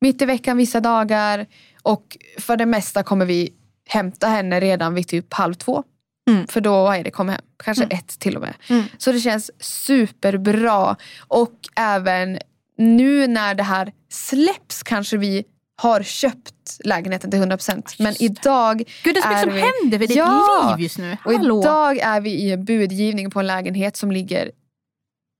mitt 0.00 0.22
i 0.22 0.24
veckan 0.24 0.56
vissa 0.56 0.80
dagar. 0.80 1.46
Och 1.82 2.16
för 2.38 2.56
det 2.56 2.66
mesta 2.66 3.02
kommer 3.02 3.26
vi 3.26 3.52
hämta 3.88 4.26
henne 4.28 4.60
redan 4.60 4.94
vid 4.94 5.08
typ 5.08 5.34
halv 5.34 5.54
två. 5.54 5.82
Mm. 6.30 6.46
För 6.46 6.60
då 6.60 6.88
är 6.88 7.04
det 7.04 7.10
kommer 7.10 7.32
hem. 7.32 7.42
Kanske 7.64 7.84
ett 7.84 8.18
till 8.18 8.36
och 8.36 8.42
med. 8.42 8.54
Mm. 8.68 8.84
Så 8.98 9.12
det 9.12 9.20
känns 9.20 9.50
superbra. 9.64 10.96
Och 11.28 11.54
även 11.76 12.38
nu 12.78 13.26
när 13.26 13.54
det 13.54 13.62
här 13.62 13.92
släpps 14.08 14.82
kanske 14.82 15.16
vi 15.16 15.44
har 15.82 16.02
köpt 16.02 16.54
lägenheten 16.84 17.30
till 17.30 17.40
100%. 17.40 17.94
Men 17.98 18.22
idag 18.22 18.82
Gud, 19.04 19.14
det 19.14 19.20
är 19.20 19.22
så 19.22 19.28
mycket 19.28 19.40
som 19.40 19.52
vi... 19.52 19.60
händer 19.60 19.98
för 19.98 20.06
ditt 20.06 20.16
Ja! 20.16 20.74
liv 20.76 20.82
just 20.82 20.98
nu. 20.98 21.16
Och 21.24 21.32
Hallå. 21.32 21.60
idag 21.60 21.98
är 21.98 22.20
vi 22.20 22.30
i 22.30 22.52
en 22.52 22.64
budgivning 22.64 23.30
på 23.30 23.40
en 23.40 23.46
lägenhet 23.46 23.96
som 23.96 24.12
ligger 24.12 24.50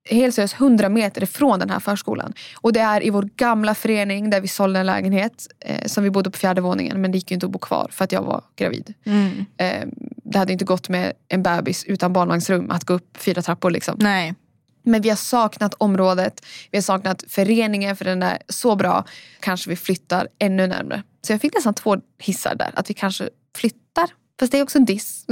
helt 0.04 0.34
seriöst 0.34 0.54
100 0.54 0.88
meter 0.88 1.22
ifrån 1.22 1.58
den 1.58 1.70
här 1.70 1.80
förskolan. 1.80 2.32
Och 2.56 2.72
det 2.72 2.80
är 2.80 3.06
i 3.06 3.10
vår 3.10 3.22
gamla 3.22 3.74
förening 3.74 4.30
där 4.30 4.40
vi 4.40 4.48
sålde 4.48 4.80
en 4.80 4.86
lägenhet 4.86 5.46
eh, 5.60 5.86
som 5.86 6.04
vi 6.04 6.10
bodde 6.10 6.30
på 6.30 6.38
fjärde 6.38 6.60
våningen 6.60 7.00
men 7.00 7.12
det 7.12 7.18
gick 7.18 7.30
ju 7.30 7.34
inte 7.34 7.46
att 7.46 7.52
bo 7.52 7.58
kvar 7.58 7.88
för 7.92 8.04
att 8.04 8.12
jag 8.12 8.22
var 8.22 8.44
gravid. 8.56 8.94
Mm. 9.04 9.44
Eh, 9.56 9.88
det 10.24 10.38
hade 10.38 10.52
inte 10.52 10.64
gått 10.64 10.88
med 10.88 11.12
en 11.28 11.42
bebis 11.42 11.84
utan 11.84 12.12
barnvagnsrum 12.12 12.70
att 12.70 12.84
gå 12.84 12.94
upp 12.94 13.16
fyra 13.18 13.42
trappor 13.42 13.70
liksom. 13.70 13.96
Nej. 14.00 14.34
Men 14.82 15.02
vi 15.02 15.08
har 15.08 15.16
saknat 15.16 15.74
området, 15.74 16.46
vi 16.70 16.78
har 16.78 16.82
saknat 16.82 17.24
föreningen 17.28 17.96
för 17.96 18.04
den 18.04 18.22
är 18.22 18.38
så 18.48 18.76
bra. 18.76 19.04
Kanske 19.40 19.70
vi 19.70 19.76
flyttar 19.76 20.28
ännu 20.38 20.66
närmare. 20.66 21.02
Så 21.22 21.32
jag 21.32 21.40
fick 21.40 21.54
nästan 21.54 21.74
två 21.74 21.96
hissar 22.18 22.54
där, 22.54 22.70
att 22.74 22.90
vi 22.90 22.94
kanske 22.94 23.28
flyttar. 23.56 24.10
Fast 24.40 24.52
det 24.52 24.58
är 24.58 24.62
också 24.62 24.78
en 24.78 24.84
diss. 24.84 25.26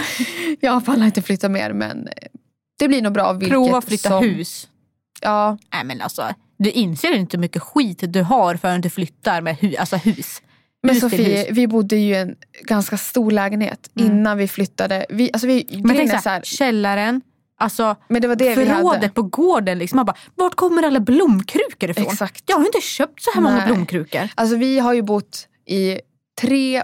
jag 0.60 0.84
pallar 0.86 1.06
inte 1.06 1.22
flytta 1.22 1.48
mer 1.48 1.72
men 1.72 2.08
eh, 2.08 2.28
det 2.78 2.88
blir 2.88 3.02
nog 3.02 3.12
bra. 3.12 3.32
Vilket 3.32 3.50
Prova 3.52 3.78
att 3.78 3.84
flytta 3.84 4.08
som, 4.08 4.24
hus. 4.24 4.68
Ja, 5.20 5.58
Nej 5.74 5.84
men 5.84 6.00
alltså, 6.00 6.34
du 6.58 6.70
inser 6.70 7.12
inte 7.14 7.36
hur 7.36 7.40
mycket 7.40 7.62
skit 7.62 7.98
du 8.12 8.22
har 8.22 8.56
förrän 8.56 8.80
du 8.80 8.90
flyttar 8.90 9.40
med 9.40 9.56
hu- 9.56 9.76
alltså 9.78 9.96
hus. 9.96 10.42
men 10.82 11.00
Sofie, 11.00 11.52
vi 11.52 11.66
bodde 11.66 11.96
ju 11.96 12.14
i 12.14 12.18
en 12.18 12.36
ganska 12.62 12.96
stor 12.96 13.30
lägenhet 13.30 13.90
innan 13.94 14.38
vi 14.38 14.48
flyttade. 14.48 15.06
Vi, 15.08 15.30
alltså 15.32 15.46
vi, 15.46 15.80
Men 15.84 15.96
tänk 15.96 16.10
så 16.10 16.18
så 16.18 16.28
här, 16.28 16.36
här, 16.36 16.42
källaren, 16.44 17.20
alltså 17.58 17.96
men 18.08 18.22
det 18.22 18.28
var 18.28 18.36
det 18.36 18.44
vi 18.56 18.64
hade. 18.66 18.66
förrådet 18.82 19.14
på 19.14 19.22
gården. 19.22 19.78
Liksom. 19.78 19.96
Man 19.96 20.06
bara, 20.06 20.16
vart 20.34 20.54
kommer 20.54 20.82
alla 20.82 21.00
blomkrukor 21.00 21.90
ifrån? 21.90 22.04
Exakt. 22.06 22.42
Jag 22.46 22.56
har 22.56 22.66
inte 22.66 22.80
köpt 22.80 23.22
så 23.22 23.30
här 23.34 23.40
många 23.40 23.56
Nej. 23.56 23.66
blomkrukor. 23.66 24.28
Alltså 24.34 24.56
vi 24.56 24.78
har 24.78 24.92
ju 24.94 25.02
bott 25.02 25.48
i 25.66 26.00
tre, 26.40 26.82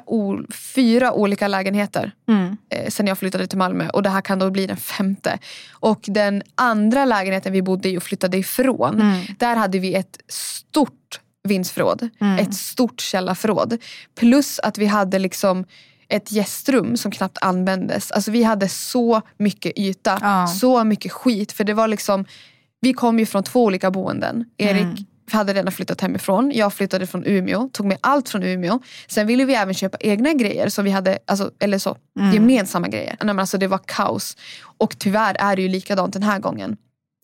fyra 0.75 1.13
olika 1.13 1.49
lägenheter 1.49 2.13
Mm. 2.29 2.57
eh, 2.71 2.89
sen 2.91 3.07
jag 3.07 3.19
flyttade 3.19 3.47
till 3.47 3.59
Malmö 3.59 3.89
och 3.89 4.03
det 4.03 4.09
här 4.11 4.21
kan 4.21 4.39
då 4.39 4.51
bli 4.51 4.67
den 4.67 4.77
femte. 4.77 5.39
Och 5.73 6.01
den 6.07 6.43
andra 6.55 7.05
lägenheten 7.05 7.53
vi 7.53 7.63
bodde 7.63 7.89
i 7.89 7.99
och 7.99 8.03
flyttade 8.03 8.39
ifrån, 8.39 9.01
Mm. 9.01 9.21
där 9.39 9.57
hade 9.57 9.79
vi 9.79 9.95
ett 9.95 10.19
stort 10.29 11.21
vindsförråd. 11.49 12.09
Mm. 12.21 12.39
Ett 12.39 12.55
stort 12.55 13.01
källarförråd. 13.01 13.79
Plus 14.19 14.59
att 14.59 14.79
vi 14.79 14.87
hade 14.87 15.19
liksom 15.19 15.65
ett 16.09 16.33
gästrum 16.33 16.97
som 16.97 17.11
knappt 17.13 17.39
användes. 17.41 18.11
Alltså 18.11 18.31
vi 18.31 18.43
hade 18.43 18.69
så 18.69 19.23
mycket 19.39 19.79
yta, 19.79 20.19
Ja. 20.21 20.47
så 20.47 20.85
mycket 20.85 21.13
skit. 21.13 21.53
För 21.53 21.65
det 21.65 21.75
var 21.75 21.89
liksom, 21.89 22.25
vi 22.81 22.93
kom 22.93 23.19
ju 23.19 23.27
från 23.27 23.43
två 23.43 23.65
olika 23.65 23.91
boenden. 23.91 24.45
Erik 24.59 24.83
Mm. 24.83 24.97
Hade 25.33 25.53
redan 25.55 25.73
flyttat 25.73 26.01
hemifrån. 26.01 26.53
Jag 26.55 26.73
flyttade 26.73 27.07
från 27.07 27.25
Umeå, 27.27 27.69
tog 27.73 27.87
med 27.87 27.99
allt 28.01 28.29
från 28.29 28.43
Umeå. 28.43 28.81
Sen 29.09 29.27
ville 29.27 29.45
vi 29.45 29.55
även 29.55 29.75
köpa 29.75 29.97
egna 30.01 30.33
grejer, 30.33 30.69
som 30.69 30.85
vi 30.85 30.91
hade, 30.91 31.19
alltså, 31.27 31.51
eller 31.59 31.79
så, 31.79 31.97
Mm. 32.21 32.33
gemensamma 32.35 32.89
grejer. 32.89 33.17
Nej, 33.21 33.27
men 33.27 33.39
alltså, 33.39 33.59
det 33.59 33.67
var 33.67 33.81
kaos. 33.87 34.37
Och 34.79 34.99
tyvärr 34.99 35.37
är 35.39 35.57
det 35.57 35.63
ju 35.63 35.69
likadant 35.69 36.13
den 36.13 36.23
här 36.23 36.39
gången. 36.39 36.77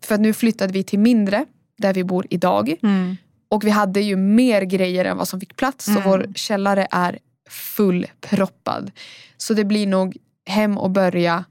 För 0.04 0.14
att 0.14 0.20
nu 0.20 0.32
flyttade 0.32 0.72
vi 0.72 0.82
till 0.84 0.98
mindre, 0.98 1.46
där 1.78 1.94
vi 1.94 2.04
bor 2.04 2.26
idag. 2.30 2.74
Mm. 2.82 3.16
Och 3.50 3.64
vi 3.64 3.70
hade 3.70 4.00
ju 4.00 4.16
mer 4.16 4.62
grejer 4.62 5.04
än 5.04 5.16
vad 5.16 5.28
som 5.28 5.40
fick 5.40 5.56
plats. 5.56 5.84
Så 5.84 5.90
Mm. 5.90 6.02
vår 6.04 6.26
källare 6.34 6.86
är 6.90 7.18
fullproppad. 7.86 8.90
Så 9.36 9.54
det 9.54 9.64
blir 9.64 9.86
nog 9.86 10.16
hem 10.48 10.78
och 10.78 10.90
börja 10.90 11.44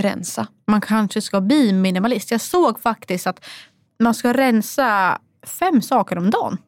rensa. 0.00 0.46
Man 0.66 0.80
kanske 0.80 1.20
ska 1.20 1.40
bli 1.40 1.72
minimalist. 1.72 2.30
Jag 2.30 2.40
såg 2.40 2.80
faktiskt 2.80 3.26
att 3.26 3.44
man 4.02 4.14
ska 4.14 4.32
rensa 4.32 5.18
fem 5.46 5.82
saker 5.82 6.18
om 6.18 6.30
dagen. 6.30 6.58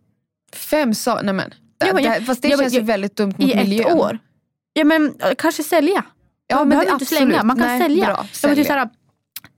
Fem 0.55 0.95
saker, 0.95 1.24
nej 1.24 1.35
men. 1.35 1.55
Ja, 1.79 1.93
men 1.95 2.05
jag- 2.05 2.20
det, 2.20 2.24
fast 2.26 2.43
det 2.43 2.49
ja, 2.49 2.57
men 2.57 2.64
känns 2.64 2.74
ju 2.74 2.79
jag- 2.79 2.85
väldigt 2.87 3.16
dumt 3.16 3.35
mot 3.39 3.49
I 3.49 3.53
ett 3.53 3.68
miljön. 3.68 3.99
år. 3.99 4.18
Ja 4.72 4.85
men 4.85 5.14
eh, 5.20 5.31
kanske 5.39 5.62
sälja. 5.62 6.05
Ja, 6.47 6.57
man 6.57 6.68
men 6.68 6.79
behöver 6.79 6.93
inte 6.93 7.07
slänga, 7.07 7.43
man 7.43 7.59
kan 7.59 7.66
Nej, 7.68 7.81
sälja. 7.81 8.05
bra, 8.07 8.14
Ja, 8.14 8.18
men 8.18 8.26
typ 8.29 8.37
sälja. 8.37 8.64
såhär, 8.64 8.89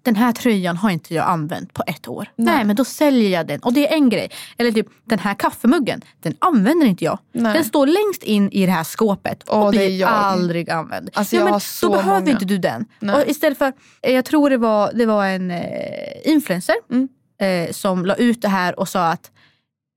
den 0.02 0.16
här 0.16 0.32
tröjan 0.32 0.76
har 0.76 0.90
inte 0.90 1.14
jag 1.14 1.26
använt 1.28 1.74
på 1.74 1.82
ett 1.86 2.08
år. 2.08 2.28
Nej. 2.36 2.64
men 2.64 2.76
då 2.76 2.84
säljer 2.84 3.30
jag 3.30 3.46
den. 3.46 3.60
Och 3.60 3.72
det 3.72 3.88
är 3.92 3.94
en 3.94 4.08
grej. 4.08 4.30
Eller 4.58 4.72
typ 4.72 4.86
den 5.04 5.18
här 5.18 5.34
kaffemuggen, 5.34 6.00
den 6.20 6.34
använder 6.38 6.86
inte 6.86 7.04
jag. 7.04 7.18
Nej. 7.32 7.52
Den 7.54 7.64
står 7.64 7.86
längst 7.86 8.22
in 8.22 8.50
i 8.52 8.66
det 8.66 8.72
här 8.72 8.84
skåpet 8.84 9.44
Åh, 9.46 9.60
och 9.60 9.68
är 9.68 9.70
blir 9.70 10.00
jag. 10.00 10.10
aldrig 10.10 10.70
använd. 10.70 11.10
Alltså, 11.14 11.36
jag 11.36 11.44
men 11.50 11.60
då 11.82 11.90
behöver 11.90 12.20
många. 12.20 12.30
inte 12.30 12.44
du 12.44 12.58
den. 12.58 12.84
Nej. 13.00 13.14
Och 13.22 13.28
istället 13.30 13.58
för, 13.58 13.72
eh, 14.02 14.14
jag 14.14 14.24
tror 14.24 14.50
det 14.50 14.56
var, 14.56 14.92
det 14.94 15.06
var 15.06 15.26
en 15.26 15.50
eh, 15.50 15.60
influencer 16.24 16.74
Mm. 16.90 17.08
Eh, 17.40 17.70
som 17.72 18.06
la 18.06 18.14
ut 18.14 18.42
det 18.42 18.48
här 18.48 18.78
och 18.80 18.88
sa 18.88 19.06
att 19.10 19.30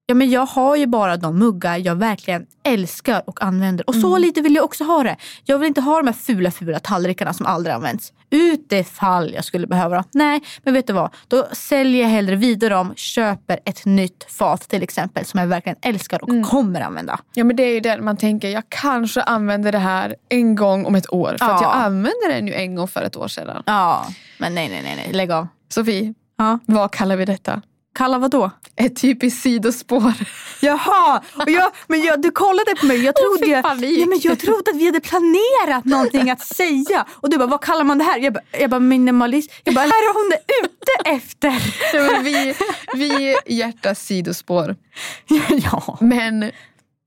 Ja, 0.06 0.16
men 0.16 0.30
jag 0.30 0.46
har 0.46 0.76
ju 0.76 0.88
bara 0.88 1.18
de 1.18 1.39
muggar 1.39 1.78
jag 1.78 1.96
verkligen 1.96 2.46
älskar 2.64 3.24
och 3.30 3.44
använder. 3.44 3.89
Och 3.89 3.96
så 3.96 4.08
Mm. 4.08 4.22
lite 4.22 4.41
vill 4.41 4.56
jag 4.56 4.64
också 4.64 4.84
ha 4.84 5.04
det. 5.04 5.18
Jag 5.44 5.58
vill 5.60 5.68
inte 5.68 5.82
ha 5.82 5.98
de 5.98 6.08
här 6.08 6.14
fula, 6.14 6.52
fula 6.52 6.80
tallrikarna 6.80 7.34
som 7.34 7.46
aldrig 7.46 7.76
används. 7.76 8.14
Utifall 8.30 9.34
jag 9.34 9.46
skulle 9.46 9.68
behöva 9.68 9.96
dem. 9.96 10.04
Nej, 10.12 10.41
men 10.64 10.74
vet 10.74 10.88
du 10.88 10.94
vad? 10.94 11.10
Då 11.28 11.48
säljer 11.52 12.02
jag 12.02 12.10
hellre 12.10 12.36
vidare 12.36 12.74
dem, 12.74 12.94
köper 12.96 13.60
ett 13.66 13.86
nytt 13.86 14.26
fat 14.32 14.62
till 14.70 14.84
exempel 14.84 15.26
som 15.26 15.39
jag 15.39 15.48
verkligen 15.48 15.78
älskar 15.82 16.24
och 16.24 16.30
Mm. 16.30 16.44
kommer 16.44 16.82
använda. 16.82 17.20
Ja 17.34 17.44
men 17.44 17.56
det 17.56 17.64
är 17.64 17.74
ju 17.74 17.80
det 17.80 18.02
man 18.02 18.18
tänker, 18.18 18.50
jag 18.50 18.64
kanske 18.70 19.22
använder 19.22 19.72
det 19.72 19.78
här 19.78 20.16
en 20.30 20.56
gång 20.56 20.86
om 20.86 20.96
ett 20.96 21.14
år. 21.14 21.28
För 21.39 21.46
att 21.46 21.62
Ja. 21.62 21.62
jag 21.62 21.76
använde 21.76 22.28
den 22.30 22.48
ju 22.48 22.54
en 22.54 22.76
gång 22.76 22.88
för 22.88 23.02
ett 23.02 23.16
år 23.16 23.28
sedan. 23.28 23.64
Ja, 23.66 24.06
men 24.38 24.56
nej, 24.56 24.70
nej, 24.70 24.82
nej, 24.84 24.96
nej. 24.96 25.14
lägg 25.14 25.32
av. 25.32 25.48
Sofie, 25.70 26.14
Ja. 26.38 26.59
vad 26.65 26.91
kallar 26.91 27.15
vi 27.15 27.25
detta? 27.25 27.61
Kalla 27.95 28.17
vad 28.19 28.31
då? 28.31 28.51
Ett 28.75 29.01
typiskt 29.01 29.41
sidospår. 29.41 30.13
Jaha, 30.61 31.23
och 31.36 31.49
jag, 31.49 31.71
men 31.88 32.01
jag, 32.03 32.21
du 32.21 32.31
kollade 32.31 32.75
på 32.79 32.86
mig. 32.86 33.03
Jag 33.03 33.15
trodde, 33.15 33.45
jag, 33.51 33.65
ja, 33.65 34.05
men 34.05 34.19
jag 34.21 34.39
trodde 34.39 34.71
att 34.71 34.77
vi 34.77 34.86
hade 34.86 34.99
planerat 34.99 35.86
någonting 35.86 36.29
att 36.29 36.41
säga. 36.41 37.05
Och 37.11 37.29
du 37.29 37.38
bara, 37.38 37.47
vad 37.47 37.61
kallar 37.61 37.84
man 37.84 37.97
det 37.97 38.03
här? 38.03 38.19
Jag 38.19 38.34
bara, 38.34 38.43
jag 38.51 38.69
bara 38.69 38.79
minimalist. 38.79 39.51
Jag 39.63 39.75
bara, 39.75 39.86
är 39.86 40.13
hon 40.13 40.31
är 40.31 40.65
ute 40.65 41.15
efter. 41.15 41.73
Ja, 41.93 42.19
vi, 42.23 42.55
vi 42.93 43.36
hjärtas 43.45 44.05
sidospår. 44.05 44.75
ja. 45.49 45.97
Men 46.01 46.51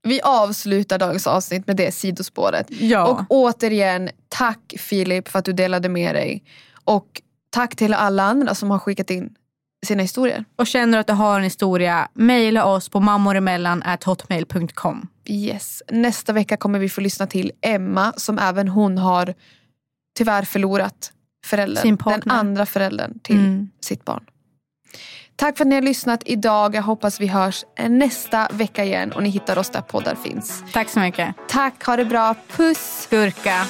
vi 0.03 0.21
avslutar 0.21 0.99
dagens 0.99 1.27
avsnitt 1.27 1.67
med 1.67 1.75
det 1.75 1.91
sidospåret. 1.91 2.67
Ja. 2.69 3.05
Och 3.05 3.25
återigen, 3.29 4.09
tack 4.29 4.73
Filip 4.79 5.27
för 5.27 5.39
att 5.39 5.45
du 5.45 5.53
delade 5.53 5.89
med 5.89 6.15
dig. 6.15 6.43
Och 6.83 7.21
tack 7.57 7.75
till 7.75 7.93
alla 7.93 8.23
andra 8.23 8.55
som 8.55 8.71
har 8.71 8.79
skickat 8.79 9.09
in 9.09 9.29
sina 9.85 10.01
historier. 10.01 10.45
Och 10.55 10.67
känner 10.67 10.97
att 10.97 11.07
du 11.07 11.13
har 11.13 11.37
en 11.37 11.43
historia, 11.43 12.07
mejla 12.13 12.65
oss 12.65 12.89
på 12.89 12.99
mammoremellan.hotmail.com. 12.99 15.07
Yes. 15.25 15.83
Nästa 15.91 16.33
vecka 16.33 16.57
kommer 16.57 16.79
vi 16.79 16.89
få 16.89 17.01
lyssna 17.01 17.27
till 17.27 17.51
Emma 17.61 18.13
som 18.17 18.39
även 18.39 18.67
hon 18.67 18.97
har 18.97 19.33
tyvärr 20.17 20.43
förlorat 20.43 21.11
föräldern. 21.45 21.97
Den 22.05 22.21
andra 22.25 22.65
föräldern 22.65 23.19
till 23.19 23.39
Mm. 23.39 23.69
sitt 23.81 24.05
barn. 24.05 24.23
Tack 25.35 25.57
för 25.57 25.63
att 25.63 25.67
ni 25.69 25.75
har 25.75 25.81
lyssnat 25.81 26.21
idag. 26.25 26.75
Jag 26.75 26.83
hoppas 26.83 27.19
vi 27.19 27.27
hörs 27.27 27.65
nästa 27.89 28.47
vecka 28.51 28.85
igen 28.85 29.11
och 29.11 29.23
ni 29.23 29.29
hittar 29.29 29.57
oss 29.57 29.69
där 29.69 29.81
poddar 29.81 30.15
finns. 30.15 30.63
Tack 30.73 30.89
så 30.89 30.99
mycket. 30.99 31.35
Tack, 31.47 31.85
ha 31.85 31.95
det 31.95 32.05
bra. 32.05 32.35
Puss! 32.47 33.07
Gurka. 33.09 33.65